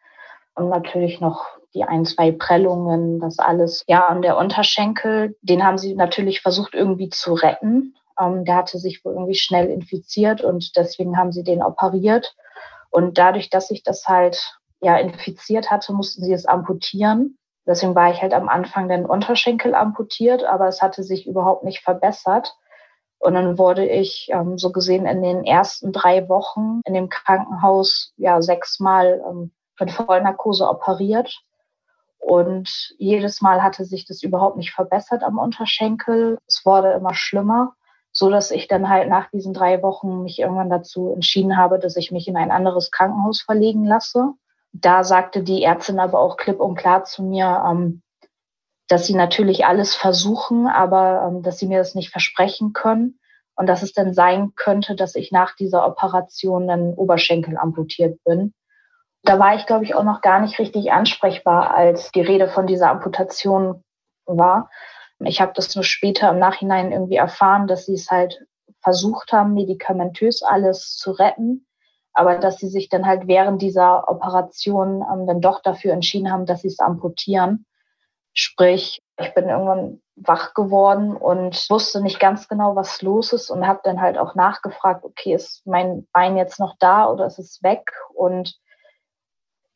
Und 0.59 0.71
natürlich 0.71 1.21
noch 1.21 1.47
die 1.75 1.85
ein, 1.85 2.05
zwei 2.05 2.33
Prellungen, 2.33 3.21
das 3.21 3.39
alles. 3.39 3.85
Ja, 3.87 4.07
an 4.09 4.23
der 4.23 4.37
Unterschenkel, 4.37 5.37
den 5.43 5.65
haben 5.65 5.79
sie 5.79 5.95
natürlich 5.95 6.41
versucht 6.41 6.75
irgendwie 6.75 7.11
zu 7.11 7.35
retten. 7.35 7.95
Ähm, 8.21 8.45
der 8.45 8.57
hatte 8.57 8.79
sich 8.79 9.05
wohl 9.05 9.13
irgendwie 9.13 9.37
schnell 9.37 9.69
infiziert 9.69 10.43
und 10.43 10.77
deswegen 10.77 11.17
haben 11.17 11.33
sie 11.33 11.45
den 11.45 11.63
operiert. 11.63 12.35
Und 12.91 13.19
dadurch, 13.19 13.51
dass 13.51 13.71
ich 13.71 13.83
das 13.83 14.07
halt 14.07 14.59
ja 14.81 14.97
infiziert 14.97 15.71
hatte, 15.71 15.93
mussten 15.93 16.25
sie 16.25 16.33
es 16.33 16.47
amputieren. 16.47 17.37
Deswegen 17.67 17.95
war 17.95 18.11
ich 18.11 18.23
halt 18.23 18.33
am 18.33 18.49
Anfang 18.49 18.89
den 18.89 19.05
Unterschenkel 19.05 19.75
amputiert, 19.75 20.43
aber 20.43 20.69
es 20.69 20.81
hatte 20.81 21.03
sich 21.03 21.27
überhaupt 21.27 21.65
nicht 21.65 21.81
verbessert. 21.81 22.57
Und 23.19 23.35
dann 23.35 23.59
wurde 23.59 23.87
ich 23.87 24.29
ähm, 24.33 24.59
so 24.59 24.73
gesehen 24.73 25.05
in 25.05 25.23
den 25.23 25.45
ersten 25.45 25.93
drei 25.93 26.29
Wochen 26.29 26.81
in 26.85 26.95
dem 26.95 27.09
Krankenhaus 27.09 28.15
ja 28.17 28.41
sechsmal 28.41 29.23
ähm, 29.29 29.51
mit 29.81 29.91
Vollnarkose 29.91 30.69
operiert. 30.69 31.43
Und 32.19 32.95
jedes 32.99 33.41
Mal 33.41 33.63
hatte 33.63 33.85
sich 33.85 34.05
das 34.05 34.23
überhaupt 34.23 34.57
nicht 34.57 34.73
verbessert 34.73 35.23
am 35.23 35.39
Unterschenkel. 35.39 36.39
Es 36.47 36.63
wurde 36.65 36.93
immer 36.93 37.15
schlimmer, 37.15 37.75
so 38.13 38.29
dass 38.29 38.51
ich 38.51 38.69
dann 38.69 38.89
halt 38.89 39.09
nach 39.09 39.31
diesen 39.31 39.55
drei 39.55 39.83
Wochen 39.83 40.23
mich 40.23 40.39
irgendwann 40.39 40.71
dazu 40.71 41.13
entschieden 41.13 41.57
habe, 41.57 41.79
dass 41.79 41.97
ich 41.97 42.11
mich 42.11 42.29
in 42.29 42.37
ein 42.37 42.51
anderes 42.51 42.91
Krankenhaus 42.91 43.41
verlegen 43.41 43.85
lasse. 43.85 44.33
Da 44.73 45.05
sagte 45.05 45.43
die 45.43 45.63
Ärztin 45.63 45.99
aber 45.99 46.21
auch 46.21 46.37
klipp 46.37 46.61
und 46.61 46.75
klar 46.75 47.05
zu 47.05 47.23
mir, 47.23 47.65
ähm, 47.67 48.03
dass 48.89 49.07
sie 49.07 49.15
natürlich 49.15 49.67
alles 49.67 49.95
versuchen, 49.95 50.67
aber 50.67 51.29
ähm, 51.29 51.43
dass 51.43 51.59
sie 51.59 51.67
mir 51.67 51.79
das 51.79 51.95
nicht 51.95 52.11
versprechen 52.11 52.73
können 52.73 53.19
und 53.55 53.67
dass 53.67 53.83
es 53.83 53.93
dann 53.93 54.15
sein 54.15 54.53
könnte, 54.55 54.95
dass 54.95 55.15
ich 55.15 55.31
nach 55.31 55.55
dieser 55.55 55.87
Operation 55.87 56.67
dann 56.67 56.95
Oberschenkel 56.95 57.57
amputiert 57.57 58.19
bin. 58.25 58.55
Da 59.23 59.39
war 59.39 59.55
ich, 59.57 59.67
glaube 59.67 59.85
ich, 59.85 59.95
auch 59.95 60.05
noch 60.05 60.21
gar 60.21 60.41
nicht 60.41 60.59
richtig 60.59 60.93
ansprechbar, 60.93 61.75
als 61.75 62.13
die 62.13 62.21
Rede 62.21 62.49
von 62.49 62.67
dieser 62.67 62.91
Amputation 62.91 63.83
war. 64.27 64.71
Ich 65.21 65.41
habe 65.41 65.53
das 65.55 65.75
nur 65.75 65.85
später 65.85 66.31
im 66.31 66.39
Nachhinein 66.39 66.93
irgendwie 66.93 67.17
erfahren, 67.17 67.67
dass 67.67 67.87
sie 67.87 67.95
es 67.95 68.11
halt 68.11 68.39
versucht 68.81 69.33
haben, 69.33 69.55
medikamentös 69.55 70.43
alles 70.43 70.97
zu 70.97 71.11
retten, 71.11 71.67
aber 72.13 72.39
dass 72.39 72.59
sie 72.59 72.69
sich 72.69 72.89
dann 72.89 73.07
halt 73.07 73.27
während 73.27 73.61
dieser 73.61 74.09
Operation 74.09 75.05
ähm, 75.13 75.27
dann 75.27 75.41
doch 75.41 75.61
dafür 75.63 75.93
entschieden 75.93 76.31
haben, 76.33 76.47
dass 76.47 76.63
sie 76.63 76.69
es 76.69 76.79
amputieren. 76.79 77.67
Sprich, 78.33 79.03
ich 79.21 79.35
bin 79.35 79.49
irgendwann 79.49 80.01
wach 80.15 80.55
geworden 80.55 81.17
und 81.17 81.69
wusste 81.71 82.01
nicht 82.01 82.21
ganz 82.21 82.49
genau, 82.49 82.77
was 82.77 83.03
los 83.03 83.33
ist 83.33 83.51
und 83.51 83.67
habe 83.67 83.81
dann 83.83 84.01
halt 84.01 84.19
auch 84.19 84.35
nachgefragt, 84.35 85.05
okay, 85.05 85.35
ist 85.35 85.67
mein 85.67 86.07
Bein 86.13 86.37
jetzt 86.37 86.61
noch 86.61 86.77
da 86.79 87.09
oder 87.09 87.27
ist 87.27 87.39
es 87.39 87.63
weg? 87.63 87.91
Und 88.15 88.55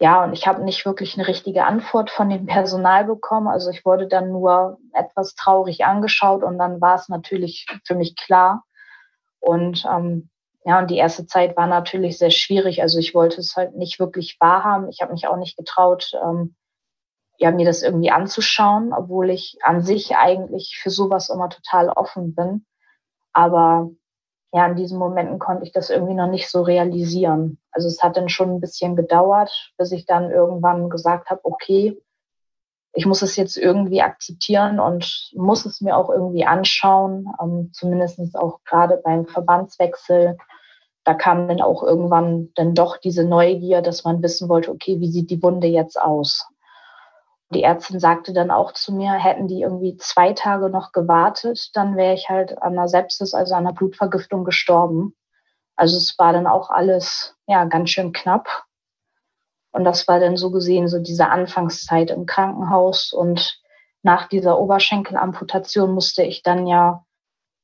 ja, 0.02 0.25
und 0.25 0.32
ich 0.32 0.49
habe 0.49 0.64
nicht 0.64 0.85
wirklich 0.85 1.16
eine 1.16 1.28
richtige 1.28 1.64
Antwort 1.64 2.11
von 2.11 2.28
dem 2.28 2.44
Personal 2.44 3.04
bekommen. 3.04 3.47
Also 3.47 3.71
ich 3.71 3.85
wurde 3.85 4.09
dann 4.09 4.32
nur 4.32 4.78
etwas 4.92 5.37
traurig 5.37 5.85
angeschaut 5.85 6.42
und 6.42 6.59
dann 6.59 6.80
war 6.80 6.97
es 6.97 7.09
natürlich 7.09 7.66
für 7.85 7.94
mich 7.94 8.16
klar. 8.16 8.64
Und 9.38 9.85
ähm, 9.88 10.28
ja, 10.64 10.80
und 10.80 10.90
die 10.90 10.97
erste 10.97 11.26
Zeit 11.26 11.56
war 11.56 11.68
natürlich 11.68 12.18
sehr 12.18 12.32
schwierig. 12.32 12.82
Also 12.82 12.99
ich 12.99 13.14
wollte 13.14 13.40
es 13.40 13.54
halt 13.54 13.76
nicht 13.76 14.00
wirklich 14.00 14.38
wahrhaben. 14.40 14.88
Ich 14.88 15.02
habe 15.02 15.12
mich 15.12 15.28
auch 15.28 15.37
nicht 15.37 15.56
getraut, 15.56 16.11
ähm, 16.21 16.56
ja, 17.38 17.52
mir 17.52 17.64
das 17.64 17.85
irgendwie 17.85 18.11
anzuschauen, 18.11 18.92
obwohl 18.92 19.30
ich 19.30 19.59
an 19.62 19.82
sich 19.82 20.16
eigentlich 20.16 20.80
für 20.82 20.90
sowas 20.90 21.30
immer 21.30 21.49
total 21.49 21.90
offen 21.90 22.35
bin. 22.35 22.66
Aber 23.32 23.88
ja, 24.52 24.66
in 24.66 24.76
diesen 24.76 24.99
Momenten 24.99 25.38
konnte 25.38 25.64
ich 25.64 25.73
das 25.73 25.88
irgendwie 25.88 26.14
noch 26.14 26.28
nicht 26.28 26.50
so 26.50 26.62
realisieren. 26.62 27.59
Also 27.71 27.88
es 27.88 28.02
hat 28.02 28.18
dann 28.18 28.28
schon 28.28 28.50
ein 28.50 28.61
bisschen 28.61 28.97
gedauert, 28.97 29.73
bis 29.78 29.92
ich 29.92 30.04
dann 30.04 30.30
irgendwann 30.30 30.90
gesagt 30.90 31.30
habe, 31.30 31.40
okay, 31.44 31.99
ich 32.94 33.06
muss 33.06 33.23
es 33.23 33.37
jetzt 33.37 33.56
irgendwie 33.56 34.02
akzeptieren 34.02 34.78
und 34.78 35.30
muss 35.35 35.64
es 35.64 35.80
mir 35.80 35.97
auch 35.97 36.11
irgendwie 36.11 36.44
anschauen, 36.44 37.26
ähm, 37.42 37.71
zumindest 37.73 38.21
auch 38.37 38.61
gerade 38.64 39.00
beim 39.02 39.26
Verbandswechsel. 39.26 40.37
Da 41.04 41.14
kam 41.14 41.49
dann 41.49 41.62
auch 41.62 41.82
irgendwann 41.82 42.50
dann 42.54 42.75
doch 42.75 42.99
diese 42.99 43.25
Neugier, 43.25 43.80
dass 43.80 44.04
man 44.04 44.23
wissen 44.23 44.50
wollte, 44.50 44.71
okay, 44.71 45.00
wie 45.00 45.11
sieht 45.11 45.30
die 45.30 45.42
Wunde 45.42 45.66
jetzt 45.66 45.99
aus? 45.99 46.47
Die 47.52 47.62
Ärztin 47.62 48.00
sagte 48.00 48.32
dann 48.32 48.50
auch 48.50 48.73
zu 48.73 48.94
mir, 48.94 49.12
hätten 49.12 49.47
die 49.47 49.61
irgendwie 49.61 49.97
zwei 49.97 50.32
Tage 50.32 50.71
noch 50.71 50.92
gewartet, 50.92 51.71
dann 51.75 51.97
wäre 51.97 52.14
ich 52.14 52.28
halt 52.30 52.61
an 52.62 52.73
einer 52.73 52.88
Sepsis, 52.88 53.35
also 53.35 53.54
an 53.54 53.66
einer 53.66 53.75
Blutvergiftung 53.75 54.44
gestorben. 54.44 55.14
Also 55.76 55.97
es 55.97 56.18
war 56.18 56.32
dann 56.32 56.47
auch 56.47 56.71
alles 56.71 57.37
ja 57.47 57.64
ganz 57.64 57.90
schön 57.90 58.12
knapp. 58.12 58.64
Und 59.71 59.85
das 59.85 60.09
war 60.09 60.21
dann 60.21 60.37
so 60.37 60.50
gesehen 60.50 60.88
so 60.88 60.99
diese 60.99 61.28
Anfangszeit 61.28 62.11
im 62.11 62.26
Krankenhaus. 62.26 63.12
Und 63.12 63.61
nach 64.02 64.28
dieser 64.28 64.59
Oberschenkelamputation 64.59 65.92
musste 65.92 66.23
ich 66.23 66.42
dann 66.42 66.66
ja 66.66 67.04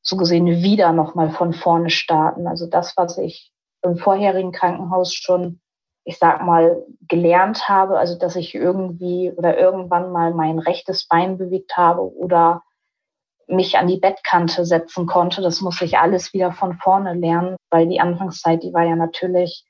so 0.03 0.17
gesehen 0.17 0.47
wieder 0.47 0.93
nochmal 0.93 1.31
von 1.31 1.53
vorne 1.53 1.91
starten. 1.91 2.47
Also 2.47 2.67
das, 2.67 2.95
was 2.97 3.19
ich 3.19 3.53
im 3.83 3.97
vorherigen 3.97 4.53
Krankenhaus 4.53 5.15
schon 5.15 5.61
ich 6.09 6.17
sag 6.17 6.43
mal, 6.43 6.83
gelernt 7.07 7.69
habe, 7.69 7.99
also 7.99 8.19
dass 8.19 8.35
ich 8.35 8.55
irgendwie 8.55 9.31
oder 9.37 9.59
irgendwann 9.59 10.11
mal 10.11 10.33
mein 10.33 10.59
rechtes 10.59 11.07
Bein 11.07 11.37
bewegt 11.37 11.77
habe 11.77 12.01
oder 12.01 12.63
mich 13.47 13.77
an 13.77 13.89
die 13.89 13.99
Bettkante 13.99 14.65
setzen 14.65 15.05
konnte. 15.05 15.43
Das 15.43 15.61
muss 15.61 15.83
ich 15.83 15.99
alles 15.99 16.33
wieder 16.33 16.51
von 16.53 16.79
vorne 16.79 17.13
lernen, 17.13 17.57
weil 17.69 17.87
die 17.87 18.01
Anfangszeit, 18.01 18.63
die 18.63 18.73
war 18.73 18.85
ja 18.85 18.97
natürlich 18.97 19.67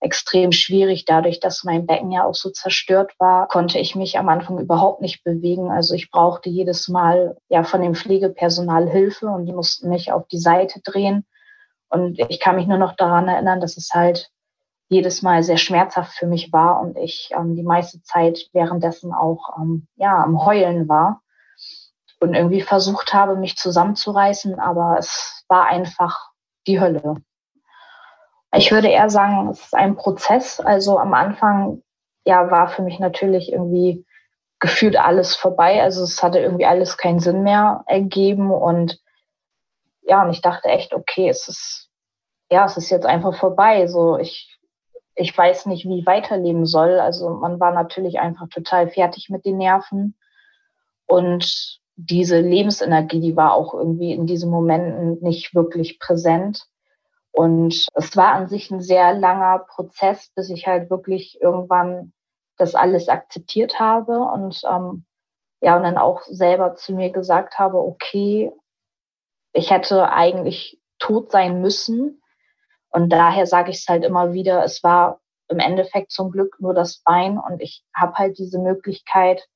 extrem 0.00 0.50
schwierig. 0.50 1.04
Dadurch, 1.04 1.40
dass 1.40 1.62
mein 1.62 1.84
Becken 1.84 2.10
ja 2.10 2.24
auch 2.24 2.34
so 2.34 2.48
zerstört 2.48 3.12
war, 3.18 3.46
konnte 3.48 3.78
ich 3.78 3.94
mich 3.94 4.18
am 4.18 4.30
Anfang 4.30 4.58
überhaupt 4.58 5.02
nicht 5.02 5.22
bewegen. 5.24 5.70
Also 5.70 5.94
ich 5.94 6.10
brauchte 6.10 6.48
jedes 6.48 6.88
Mal 6.88 7.36
ja 7.50 7.64
von 7.64 7.82
dem 7.82 7.94
Pflegepersonal 7.94 8.88
Hilfe 8.88 9.26
und 9.26 9.44
die 9.44 9.52
mussten 9.52 9.90
mich 9.90 10.10
auf 10.10 10.26
die 10.28 10.40
Seite 10.40 10.80
drehen. 10.82 11.26
Und 11.90 12.18
ich 12.30 12.40
kann 12.40 12.56
mich 12.56 12.66
nur 12.66 12.78
noch 12.78 12.96
daran 12.96 13.28
erinnern, 13.28 13.60
dass 13.60 13.76
es 13.76 13.90
halt 13.92 14.30
jedes 14.92 15.22
Mal 15.22 15.42
sehr 15.42 15.56
schmerzhaft 15.56 16.12
für 16.12 16.26
mich 16.26 16.52
war 16.52 16.80
und 16.80 16.98
ich 16.98 17.30
ähm, 17.34 17.56
die 17.56 17.62
meiste 17.62 18.02
Zeit 18.02 18.48
währenddessen 18.52 19.14
auch 19.14 19.56
ähm, 19.58 19.88
ja, 19.96 20.22
am 20.22 20.44
Heulen 20.44 20.88
war 20.88 21.22
und 22.20 22.34
irgendwie 22.34 22.60
versucht 22.60 23.14
habe, 23.14 23.36
mich 23.36 23.56
zusammenzureißen, 23.56 24.60
aber 24.60 24.96
es 24.98 25.44
war 25.48 25.66
einfach 25.66 26.30
die 26.66 26.78
Hölle. 26.78 27.16
Ich 28.54 28.70
würde 28.70 28.88
eher 28.88 29.08
sagen, 29.08 29.48
es 29.48 29.60
ist 29.60 29.74
ein 29.74 29.96
Prozess. 29.96 30.60
Also 30.60 30.98
am 30.98 31.14
Anfang 31.14 31.82
ja, 32.24 32.50
war 32.50 32.68
für 32.68 32.82
mich 32.82 32.98
natürlich 32.98 33.50
irgendwie 33.50 34.04
gefühlt 34.60 34.96
alles 34.96 35.34
vorbei. 35.34 35.82
Also 35.82 36.04
es 36.04 36.22
hatte 36.22 36.38
irgendwie 36.38 36.66
alles 36.66 36.98
keinen 36.98 37.18
Sinn 37.18 37.42
mehr 37.42 37.82
ergeben 37.86 38.50
und 38.50 39.00
ja, 40.02 40.22
und 40.22 40.30
ich 40.30 40.42
dachte 40.42 40.68
echt, 40.68 40.92
okay, 40.94 41.28
es 41.28 41.48
ist 41.48 41.88
ja, 42.50 42.66
es 42.66 42.76
ist 42.76 42.90
jetzt 42.90 43.06
einfach 43.06 43.34
vorbei. 43.34 43.86
So, 43.86 44.18
ich 44.18 44.51
ich 45.14 45.36
weiß 45.36 45.66
nicht, 45.66 45.84
wie 45.86 46.00
ich 46.00 46.06
weiterleben 46.06 46.66
soll. 46.66 46.98
Also 47.00 47.30
man 47.30 47.60
war 47.60 47.72
natürlich 47.72 48.18
einfach 48.18 48.48
total 48.48 48.88
fertig 48.88 49.28
mit 49.28 49.44
den 49.44 49.58
Nerven. 49.58 50.16
Und 51.06 51.80
diese 51.96 52.40
Lebensenergie, 52.40 53.20
die 53.20 53.36
war 53.36 53.54
auch 53.54 53.74
irgendwie 53.74 54.12
in 54.12 54.26
diesen 54.26 54.50
Momenten 54.50 55.18
nicht 55.20 55.54
wirklich 55.54 55.98
präsent. 55.98 56.66
Und 57.32 57.86
es 57.94 58.16
war 58.16 58.32
an 58.32 58.48
sich 58.48 58.70
ein 58.70 58.80
sehr 58.80 59.14
langer 59.14 59.60
Prozess, 59.60 60.30
bis 60.34 60.50
ich 60.50 60.66
halt 60.66 60.90
wirklich 60.90 61.40
irgendwann 61.40 62.12
das 62.58 62.74
alles 62.74 63.08
akzeptiert 63.08 63.80
habe 63.80 64.20
und 64.20 64.60
ähm, 64.70 65.04
ja, 65.60 65.76
und 65.76 65.84
dann 65.84 65.96
auch 65.96 66.22
selber 66.22 66.74
zu 66.74 66.92
mir 66.92 67.10
gesagt 67.10 67.58
habe, 67.58 67.78
okay, 67.78 68.52
ich 69.52 69.70
hätte 69.70 70.10
eigentlich 70.10 70.80
tot 70.98 71.30
sein 71.30 71.60
müssen, 71.60 72.21
und 72.92 73.10
daher 73.10 73.46
sage 73.46 73.70
ich 73.70 73.78
es 73.78 73.88
halt 73.88 74.04
immer 74.04 74.32
wieder, 74.32 74.64
es 74.64 74.82
war 74.82 75.20
im 75.48 75.58
Endeffekt 75.58 76.12
zum 76.12 76.30
Glück 76.30 76.56
nur 76.60 76.74
das 76.74 76.98
Bein 76.98 77.38
und 77.38 77.60
ich 77.60 77.84
habe 77.94 78.14
halt 78.14 78.38
diese 78.38 78.58
Möglichkeit, 78.58 79.46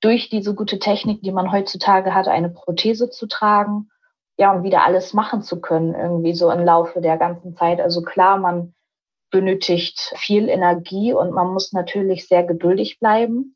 durch 0.00 0.28
diese 0.28 0.54
gute 0.54 0.78
Technik, 0.78 1.22
die 1.22 1.32
man 1.32 1.52
heutzutage 1.52 2.14
hat, 2.14 2.28
eine 2.28 2.50
Prothese 2.50 3.10
zu 3.10 3.26
tragen 3.26 3.90
ja, 4.38 4.52
um 4.52 4.62
wieder 4.62 4.84
alles 4.84 5.14
machen 5.14 5.42
zu 5.42 5.60
können, 5.60 5.94
irgendwie 5.94 6.34
so 6.34 6.50
im 6.50 6.64
Laufe 6.64 7.00
der 7.00 7.16
ganzen 7.16 7.56
Zeit. 7.56 7.80
Also 7.80 8.02
klar, 8.02 8.38
man 8.38 8.74
benötigt 9.30 10.12
viel 10.16 10.48
Energie 10.48 11.12
und 11.12 11.32
man 11.32 11.52
muss 11.52 11.72
natürlich 11.72 12.28
sehr 12.28 12.44
geduldig 12.44 12.98
bleiben. 12.98 13.55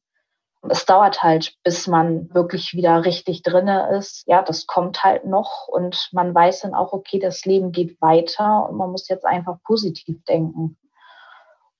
Es 0.68 0.84
dauert 0.84 1.22
halt, 1.22 1.54
bis 1.64 1.86
man 1.86 2.32
wirklich 2.34 2.74
wieder 2.74 3.04
richtig 3.04 3.42
drinne 3.42 3.96
ist. 3.96 4.24
Ja, 4.26 4.42
das 4.42 4.66
kommt 4.66 5.02
halt 5.02 5.24
noch 5.24 5.68
und 5.68 6.10
man 6.12 6.34
weiß 6.34 6.60
dann 6.60 6.74
auch, 6.74 6.92
okay, 6.92 7.18
das 7.18 7.44
Leben 7.46 7.72
geht 7.72 8.00
weiter 8.02 8.68
und 8.68 8.76
man 8.76 8.90
muss 8.90 9.08
jetzt 9.08 9.24
einfach 9.24 9.56
positiv 9.64 10.22
denken. 10.24 10.76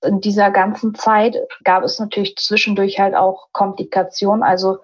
In 0.03 0.21
dieser 0.21 0.51
ganzen 0.51 0.95
Zeit 0.95 1.37
gab 1.63 1.85
es 1.85 1.99
natürlich 1.99 2.37
zwischendurch 2.37 2.99
halt 2.99 3.15
auch 3.15 3.49
Komplikationen. 3.53 4.43
Also 4.43 4.79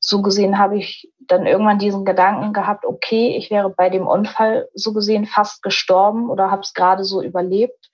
so 0.00 0.22
gesehen 0.22 0.58
habe 0.58 0.78
ich 0.78 1.12
dann 1.18 1.46
irgendwann 1.46 1.78
diesen 1.78 2.04
Gedanken 2.04 2.54
gehabt, 2.54 2.86
okay, 2.86 3.36
ich 3.36 3.50
wäre 3.50 3.68
bei 3.68 3.90
dem 3.90 4.06
Unfall 4.06 4.68
so 4.72 4.92
gesehen 4.92 5.26
fast 5.26 5.62
gestorben 5.62 6.30
oder 6.30 6.50
habe 6.50 6.62
es 6.62 6.72
gerade 6.72 7.04
so 7.04 7.22
überlebt. 7.22 7.90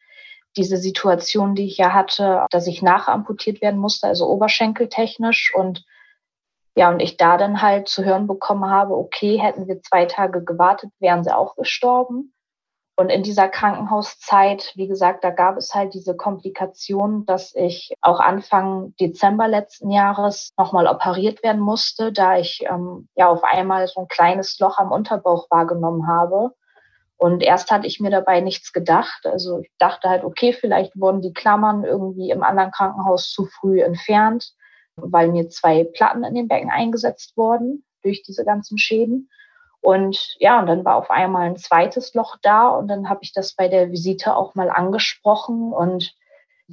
Diese 0.57 0.77
Situation, 0.77 1.55
die 1.55 1.67
ich 1.67 1.79
ja 1.79 1.93
hatte, 1.93 2.47
dass 2.51 2.67
ich 2.67 2.83
nachamputiert 2.83 3.63
werden 3.63 3.81
musste, 3.81 4.07
also 4.07 4.29
oberschenkeltechnisch 4.29 5.53
und 5.55 5.85
ja, 6.75 6.89
und 6.89 7.01
ich 7.01 7.19
da 7.19 7.37
dann 7.37 7.61
halt 7.61 7.89
zu 7.89 8.05
hören 8.05 8.27
bekommen 8.27 8.71
habe, 8.71 8.97
okay, 8.97 9.39
hätten 9.39 9.67
wir 9.69 9.83
zwei 9.83 10.07
Tage 10.07 10.43
gewartet, 10.43 10.91
wären 11.01 11.23
sie 11.23 11.37
auch 11.37 11.55
gestorben. 11.55 12.33
Und 12.95 13.09
in 13.09 13.23
dieser 13.23 13.49
Krankenhauszeit, 13.49 14.73
wie 14.75 14.87
gesagt, 14.87 15.25
da 15.25 15.31
gab 15.31 15.57
es 15.57 15.75
halt 15.75 15.95
diese 15.95 16.15
Komplikation, 16.15 17.25
dass 17.25 17.55
ich 17.55 17.95
auch 18.03 18.21
Anfang 18.21 18.95
Dezember 19.01 19.49
letzten 19.49 19.91
Jahres 19.91 20.53
nochmal 20.59 20.87
operiert 20.87 21.43
werden 21.43 21.61
musste, 21.61 22.13
da 22.13 22.37
ich 22.37 22.65
ähm, 22.69 23.09
ja 23.15 23.29
auf 23.29 23.45
einmal 23.45 23.87
so 23.89 24.03
ein 24.03 24.09
kleines 24.09 24.59
Loch 24.59 24.79
am 24.79 24.93
Unterbauch 24.93 25.51
wahrgenommen 25.51 26.07
habe. 26.07 26.55
Und 27.23 27.41
erst 27.41 27.71
hatte 27.71 27.87
ich 27.87 28.01
mir 28.01 28.11
dabei 28.11 28.41
nichts 28.41 28.73
gedacht. 28.73 29.27
Also 29.27 29.61
ich 29.61 29.71
dachte 29.79 30.09
halt, 30.09 30.25
okay, 30.25 30.53
vielleicht 30.53 30.99
wurden 30.99 31.23
die 31.23 31.33
Klammern 31.33 31.85
irgendwie 31.85 32.31
im 32.31 32.43
anderen 32.43 32.73
Krankenhaus 32.73 33.31
zu 33.31 33.47
früh 33.47 33.81
entfernt, 33.81 34.51
weil 34.97 35.29
mir 35.29 35.49
zwei 35.49 35.85
Platten 35.85 36.25
in 36.25 36.35
den 36.35 36.49
Becken 36.49 36.69
eingesetzt 36.69 37.37
wurden 37.37 37.85
durch 38.03 38.25
diese 38.25 38.45
ganzen 38.45 38.77
Schäden. 38.77 39.31
Und 39.81 40.35
ja, 40.41 40.59
und 40.59 40.67
dann 40.67 40.85
war 40.85 40.97
auf 40.97 41.13
einmal 41.13 41.47
ein 41.47 41.57
zweites 41.57 42.13
Loch 42.15 42.39
da 42.43 42.67
und 42.71 42.89
dann 42.89 43.09
habe 43.09 43.21
ich 43.23 43.33
das 43.33 43.55
bei 43.55 43.69
der 43.69 43.93
Visite 43.93 44.35
auch 44.35 44.57
mal 44.57 44.69
angesprochen 44.69 45.73
und 45.73 46.13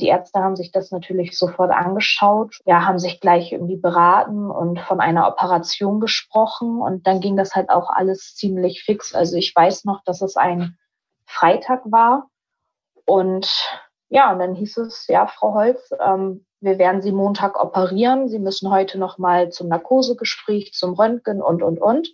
die 0.02 0.08
Ärzte 0.08 0.40
haben 0.40 0.56
sich 0.56 0.72
das 0.72 0.92
natürlich 0.92 1.38
sofort 1.38 1.72
angeschaut, 1.72 2.60
ja, 2.66 2.86
haben 2.86 3.00
sich 3.00 3.20
gleich 3.20 3.52
irgendwie 3.52 3.78
beraten 3.78 4.50
und 4.50 4.80
von 4.80 5.00
einer 5.00 5.28
Operation 5.28 6.00
gesprochen 6.00 6.82
und 6.82 7.06
dann 7.06 7.20
ging 7.20 7.38
das 7.38 7.56
halt 7.56 7.70
auch 7.70 7.90
alles 7.90 8.36
ziemlich 8.36 8.84
fix. 8.84 9.14
Also 9.14 9.38
ich 9.38 9.56
weiß 9.56 9.86
noch, 9.86 10.04
dass 10.04 10.22
es 10.22 10.38
ein 10.38 10.78
Freitag 11.26 11.82
war 11.86 12.30
und 13.06 13.48
ja, 14.10 14.32
und 14.32 14.40
dann 14.40 14.56
hieß 14.56 14.78
es, 14.78 15.08
ja, 15.08 15.28
Frau 15.28 15.54
Holz, 15.54 15.92
ähm, 16.04 16.46
wir 16.62 16.78
werden 16.78 17.02
Sie 17.02 17.12
Montag 17.12 17.62
operieren. 17.62 18.28
Sie 18.28 18.40
müssen 18.40 18.70
heute 18.70 18.98
noch 18.98 19.18
mal 19.18 19.50
zum 19.50 19.70
Narkosegespräch, 19.70 20.74
zum 20.74 20.94
Röntgen 20.94 21.42
und, 21.42 21.64
und, 21.64 21.80
und 21.80 22.10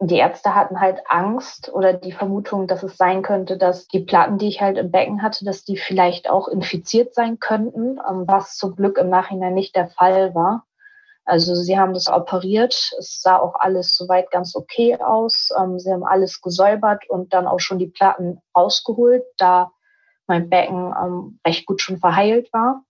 die 0.00 0.16
Ärzte 0.16 0.54
hatten 0.54 0.80
halt 0.80 1.00
Angst 1.08 1.72
oder 1.72 1.92
die 1.92 2.12
Vermutung, 2.12 2.66
dass 2.66 2.82
es 2.82 2.96
sein 2.96 3.22
könnte, 3.22 3.56
dass 3.56 3.86
die 3.86 4.00
Platten, 4.00 4.38
die 4.38 4.48
ich 4.48 4.60
halt 4.60 4.76
im 4.76 4.90
Becken 4.90 5.22
hatte, 5.22 5.44
dass 5.44 5.64
die 5.64 5.76
vielleicht 5.76 6.28
auch 6.28 6.48
infiziert 6.48 7.14
sein 7.14 7.38
könnten, 7.38 7.98
ähm, 8.08 8.24
was 8.26 8.56
zum 8.56 8.74
Glück 8.76 8.98
im 8.98 9.08
Nachhinein 9.08 9.54
nicht 9.54 9.76
der 9.76 9.88
Fall 9.88 10.34
war. 10.34 10.66
Also 11.24 11.54
sie 11.54 11.78
haben 11.78 11.94
das 11.94 12.08
operiert, 12.08 12.74
es 12.98 13.22
sah 13.22 13.38
auch 13.38 13.54
alles 13.58 13.96
soweit 13.96 14.30
ganz 14.30 14.54
okay 14.54 14.98
aus. 15.00 15.50
Ähm, 15.58 15.78
sie 15.78 15.90
haben 15.90 16.04
alles 16.04 16.42
gesäubert 16.42 17.08
und 17.08 17.32
dann 17.32 17.46
auch 17.46 17.60
schon 17.60 17.78
die 17.78 17.86
Platten 17.86 18.42
rausgeholt, 18.54 19.24
da 19.38 19.70
mein 20.26 20.50
Becken 20.50 20.92
ähm, 21.00 21.40
recht 21.46 21.66
gut 21.66 21.80
schon 21.80 21.98
verheilt 21.98 22.52
war. 22.52 22.82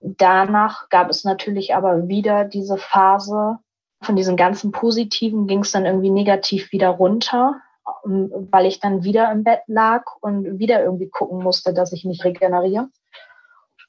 Danach 0.00 0.88
gab 0.88 1.08
es 1.08 1.22
natürlich 1.22 1.74
aber 1.74 2.08
wieder 2.08 2.44
diese 2.44 2.78
Phase, 2.78 3.58
von 4.02 4.16
diesen 4.16 4.36
ganzen 4.36 4.72
Positiven 4.72 5.46
ging 5.46 5.60
es 5.60 5.72
dann 5.72 5.86
irgendwie 5.86 6.10
negativ 6.10 6.72
wieder 6.72 6.90
runter, 6.90 7.60
ähm, 8.04 8.48
weil 8.50 8.66
ich 8.66 8.80
dann 8.80 9.04
wieder 9.04 9.30
im 9.32 9.44
Bett 9.44 9.62
lag 9.66 10.04
und 10.20 10.58
wieder 10.58 10.82
irgendwie 10.82 11.08
gucken 11.08 11.42
musste, 11.42 11.72
dass 11.72 11.92
ich 11.92 12.04
mich 12.04 12.24
regeneriere. 12.24 12.88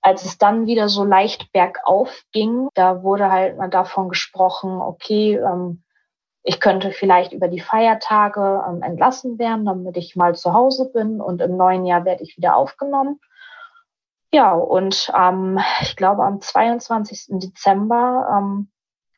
Als 0.01 0.25
es 0.25 0.37
dann 0.37 0.65
wieder 0.65 0.89
so 0.89 1.03
leicht 1.05 1.51
bergauf 1.53 2.23
ging, 2.33 2.67
da 2.73 3.03
wurde 3.03 3.31
halt 3.31 3.57
mal 3.57 3.69
davon 3.69 4.09
gesprochen, 4.09 4.81
okay, 4.81 5.35
ähm, 5.35 5.83
ich 6.43 6.59
könnte 6.59 6.91
vielleicht 6.91 7.31
über 7.31 7.47
die 7.47 7.61
Feiertage 7.61 8.63
ähm, 8.67 8.81
entlassen 8.81 9.39
werden, 9.39 9.65
damit 9.65 9.95
ich 9.95 10.17
mal 10.17 10.35
zu 10.35 10.53
Hause 10.53 10.91
bin 10.91 11.21
und 11.21 11.41
im 11.41 11.55
neuen 11.55 11.85
Jahr 11.85 12.03
werde 12.03 12.23
ich 12.23 12.35
wieder 12.35 12.57
aufgenommen. 12.57 13.19
Ja, 14.33 14.53
und 14.53 15.11
ähm, 15.17 15.59
ich 15.81 15.95
glaube 15.95 16.23
am 16.23 16.41
22. 16.41 17.39
Dezember 17.39 18.27
ähm, 18.35 18.67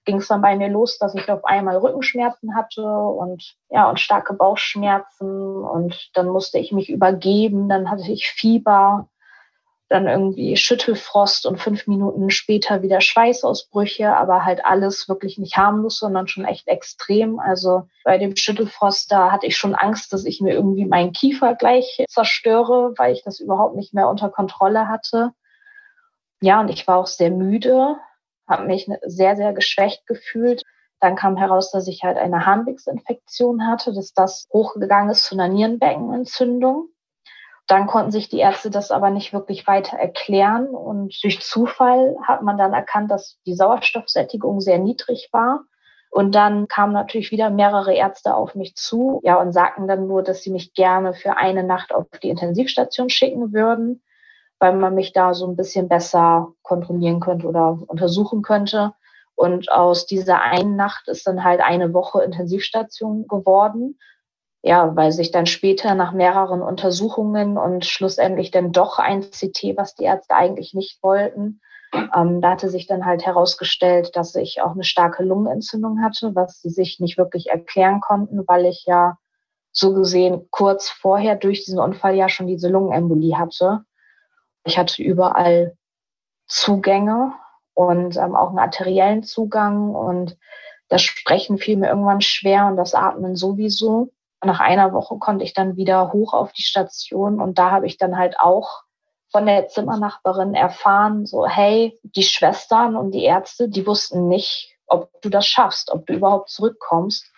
ging 0.05 0.17
es 0.17 0.27
dann 0.27 0.41
bei 0.41 0.55
mir 0.55 0.69
los, 0.69 0.97
dass 0.97 1.15
ich 1.15 1.29
auf 1.29 1.43
einmal 1.45 1.77
Rückenschmerzen 1.77 2.55
hatte 2.55 2.83
und 2.83 3.55
ja 3.69 3.89
und 3.89 3.99
starke 3.99 4.33
Bauchschmerzen 4.33 5.63
und 5.63 6.09
dann 6.13 6.27
musste 6.27 6.59
ich 6.59 6.71
mich 6.71 6.89
übergeben, 6.89 7.67
dann 7.67 7.89
hatte 7.89 8.09
ich 8.11 8.27
Fieber, 8.27 9.09
dann 9.89 10.07
irgendwie 10.07 10.57
Schüttelfrost 10.57 11.45
und 11.45 11.59
fünf 11.59 11.85
Minuten 11.85 12.31
später 12.31 12.81
wieder 12.81 13.01
Schweißausbrüche, 13.01 14.15
aber 14.15 14.43
halt 14.43 14.65
alles 14.65 15.07
wirklich 15.07 15.37
nicht 15.37 15.57
harmlos, 15.57 15.99
sondern 15.99 16.27
schon 16.27 16.45
echt 16.45 16.67
extrem. 16.67 17.39
Also 17.39 17.83
bei 18.03 18.17
dem 18.17 18.35
Schüttelfrost, 18.35 19.11
da 19.11 19.31
hatte 19.31 19.45
ich 19.45 19.57
schon 19.57 19.75
Angst, 19.75 20.11
dass 20.11 20.25
ich 20.25 20.41
mir 20.41 20.53
irgendwie 20.53 20.85
meinen 20.85 21.11
Kiefer 21.11 21.53
gleich 21.55 22.03
zerstöre, 22.09 22.93
weil 22.97 23.13
ich 23.13 23.23
das 23.23 23.39
überhaupt 23.39 23.75
nicht 23.75 23.93
mehr 23.93 24.09
unter 24.09 24.29
Kontrolle 24.29 24.87
hatte. 24.87 25.31
Ja, 26.41 26.59
und 26.59 26.69
ich 26.69 26.87
war 26.87 26.97
auch 26.97 27.07
sehr 27.07 27.31
müde 27.31 27.97
habe 28.47 28.65
mich 28.65 28.89
sehr, 29.05 29.35
sehr 29.35 29.53
geschwächt 29.53 30.05
gefühlt. 30.07 30.63
Dann 30.99 31.15
kam 31.15 31.37
heraus, 31.37 31.71
dass 31.71 31.87
ich 31.87 32.03
halt 32.03 32.17
eine 32.17 32.45
Harnwegsinfektion 32.45 33.67
hatte, 33.67 33.93
dass 33.93 34.13
das 34.13 34.47
hochgegangen 34.51 35.11
ist 35.11 35.25
zu 35.25 35.35
einer 35.35 35.47
Nierenbeckenentzündung. 35.47 36.89
Dann 37.67 37.87
konnten 37.87 38.11
sich 38.11 38.29
die 38.29 38.39
Ärzte 38.39 38.69
das 38.69 38.91
aber 38.91 39.09
nicht 39.09 39.33
wirklich 39.33 39.65
weiter 39.65 39.97
erklären. 39.97 40.67
Und 40.67 41.17
durch 41.23 41.41
Zufall 41.41 42.15
hat 42.23 42.43
man 42.43 42.57
dann 42.57 42.73
erkannt, 42.73 43.11
dass 43.11 43.39
die 43.45 43.55
Sauerstoffsättigung 43.55 44.61
sehr 44.61 44.77
niedrig 44.77 45.29
war. 45.31 45.63
Und 46.11 46.33
dann 46.33 46.67
kamen 46.67 46.93
natürlich 46.93 47.31
wieder 47.31 47.49
mehrere 47.49 47.93
Ärzte 47.93 48.35
auf 48.35 48.55
mich 48.55 48.75
zu, 48.75 49.19
ja, 49.23 49.35
und 49.35 49.51
sagten 49.51 49.87
dann 49.87 50.07
nur, 50.07 50.23
dass 50.23 50.43
sie 50.43 50.51
mich 50.51 50.73
gerne 50.73 51.13
für 51.13 51.37
eine 51.37 51.63
Nacht 51.63 51.93
auf 51.93 52.07
die 52.23 52.29
Intensivstation 52.29 53.09
schicken 53.09 53.51
würden 53.51 54.01
weil 54.59 54.75
man 54.75 54.95
mich 54.95 55.13
da 55.13 55.33
so 55.33 55.47
ein 55.47 55.55
bisschen 55.55 55.87
besser 55.87 56.53
kontrollieren 56.61 57.19
könnte 57.19 57.47
oder 57.47 57.79
untersuchen 57.87 58.41
könnte. 58.41 58.93
Und 59.35 59.71
aus 59.71 60.05
dieser 60.05 60.41
einen 60.41 60.75
Nacht 60.75 61.07
ist 61.07 61.27
dann 61.27 61.43
halt 61.43 61.61
eine 61.61 61.93
Woche 61.93 62.23
Intensivstation 62.23 63.27
geworden. 63.27 63.99
Ja, 64.63 64.95
weil 64.95 65.11
sich 65.11 65.29
dann 65.29 65.45
später 65.45 65.93
nach 65.93 66.11
mehreren 66.11 66.63
Untersuchungen 66.63 67.57
und 67.57 67.85
schlussendlich 67.85 68.49
dann 68.49 68.71
doch 68.71 68.97
ein 68.97 69.21
CT, 69.21 69.77
was 69.77 69.93
die 69.93 70.05
Ärzte 70.05 70.35
eigentlich 70.35 70.73
nicht 70.73 71.03
wollten, 71.03 71.61
ähm, 72.15 72.41
da 72.41 72.51
hatte 72.51 72.69
sich 72.69 72.87
dann 72.87 73.05
halt 73.05 73.25
herausgestellt, 73.25 74.15
dass 74.15 74.35
ich 74.35 74.61
auch 74.61 74.71
eine 74.71 74.83
starke 74.83 75.23
Lungenentzündung 75.23 76.01
hatte, 76.01 76.35
was 76.35 76.61
sie 76.61 76.69
sich 76.69 76.99
nicht 76.99 77.17
wirklich 77.17 77.47
erklären 77.49 78.01
konnten, 78.01 78.43
weil 78.47 78.65
ich 78.65 78.85
ja 78.85 79.17
so 79.71 79.93
gesehen 79.93 80.47
kurz 80.51 80.89
vorher 80.89 81.35
durch 81.35 81.65
diesen 81.65 81.79
Unfall 81.79 82.15
ja 82.15 82.29
schon 82.29 82.47
diese 82.47 82.69
Lungenembolie 82.69 83.37
hatte. 83.37 83.85
Ich 84.65 84.77
hatte 84.77 85.01
überall 85.01 85.77
Zugänge 86.47 87.33
und 87.73 88.17
ähm, 88.17 88.35
auch 88.35 88.49
einen 88.49 88.59
arteriellen 88.59 89.23
Zugang 89.23 89.93
und 89.95 90.37
das 90.89 91.01
Sprechen 91.01 91.57
fiel 91.57 91.77
mir 91.77 91.89
irgendwann 91.89 92.21
schwer 92.21 92.67
und 92.67 92.75
das 92.75 92.93
Atmen 92.93 93.35
sowieso. 93.35 94.11
Nach 94.43 94.59
einer 94.59 94.93
Woche 94.93 95.17
konnte 95.17 95.43
ich 95.43 95.53
dann 95.53 95.77
wieder 95.77 96.11
hoch 96.13 96.33
auf 96.33 96.51
die 96.51 96.63
Station 96.63 97.39
und 97.39 97.57
da 97.57 97.71
habe 97.71 97.87
ich 97.87 97.97
dann 97.97 98.17
halt 98.17 98.39
auch 98.39 98.83
von 99.31 99.45
der 99.45 99.67
Zimmernachbarin 99.67 100.53
erfahren, 100.53 101.25
so 101.25 101.47
hey, 101.47 101.99
die 102.03 102.23
Schwestern 102.23 102.95
und 102.95 103.11
die 103.11 103.23
Ärzte, 103.23 103.69
die 103.69 103.85
wussten 103.85 104.27
nicht, 104.27 104.77
ob 104.87 105.09
du 105.21 105.29
das 105.29 105.45
schaffst, 105.47 105.91
ob 105.91 106.05
du 106.05 106.13
überhaupt 106.13 106.49
zurückkommst. 106.49 107.31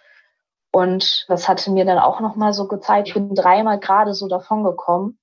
Und 0.72 1.26
das 1.28 1.48
hatte 1.48 1.72
mir 1.72 1.86
dann 1.86 1.98
auch 1.98 2.20
nochmal 2.20 2.54
so 2.54 2.68
gezeigt, 2.68 3.08
ich 3.08 3.14
bin 3.14 3.34
dreimal 3.34 3.80
gerade 3.80 4.14
so 4.14 4.28
davon 4.28 4.64
gekommen. 4.64 5.18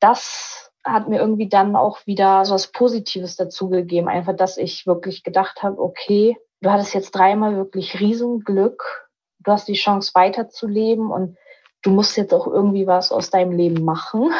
Das 0.00 0.65
hat 0.86 1.08
mir 1.08 1.18
irgendwie 1.18 1.48
dann 1.48 1.76
auch 1.76 2.06
wieder 2.06 2.44
so 2.44 2.54
was 2.54 2.68
Positives 2.68 3.36
dazugegeben. 3.36 4.08
Einfach, 4.08 4.36
dass 4.36 4.56
ich 4.56 4.86
wirklich 4.86 5.22
gedacht 5.22 5.62
habe, 5.62 5.80
okay, 5.80 6.38
du 6.60 6.70
hattest 6.70 6.94
jetzt 6.94 7.10
dreimal 7.10 7.56
wirklich 7.56 8.00
Riesenglück. 8.00 9.08
Du 9.40 9.52
hast 9.52 9.68
die 9.68 9.74
Chance 9.74 10.12
weiterzuleben 10.14 11.10
und 11.10 11.36
du 11.82 11.90
musst 11.90 12.16
jetzt 12.16 12.32
auch 12.32 12.46
irgendwie 12.46 12.86
was 12.86 13.12
aus 13.12 13.30
deinem 13.30 13.52
Leben 13.52 13.84
machen 13.84 14.30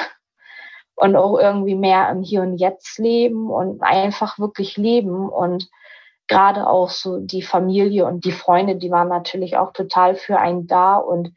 und 0.94 1.16
auch 1.16 1.38
irgendwie 1.38 1.74
mehr 1.74 2.09
im 2.11 2.22
Hier 2.22 2.42
und 2.42 2.56
Jetzt 2.56 2.98
leben 2.98 3.50
und 3.50 3.82
einfach 3.82 4.38
wirklich 4.38 4.76
leben 4.76 5.28
und 5.28 5.68
gerade 6.28 6.66
auch 6.66 6.90
so 6.90 7.20
die 7.20 7.42
Familie 7.42 8.06
und 8.06 8.24
die 8.24 8.32
Freunde, 8.32 8.76
die 8.76 8.90
waren 8.90 9.09
natürlich 9.09 9.56
auch 9.56 9.72
total 9.72 10.16
für 10.16 10.38
einen 10.38 10.66
da 10.66 10.96
und 10.96 11.32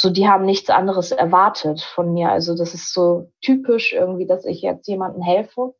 so, 0.00 0.10
die 0.10 0.28
haben 0.28 0.44
nichts 0.44 0.70
anderes 0.70 1.10
erwartet 1.10 1.80
von 1.80 2.12
mir. 2.12 2.30
Also 2.30 2.56
das 2.56 2.72
ist 2.72 2.94
so 2.94 3.32
typisch 3.40 3.92
irgendwie, 3.92 4.26
dass 4.26 4.44
ich 4.44 4.62
jetzt 4.62 4.86
jemandem 4.86 5.22
helfe. 5.22 5.74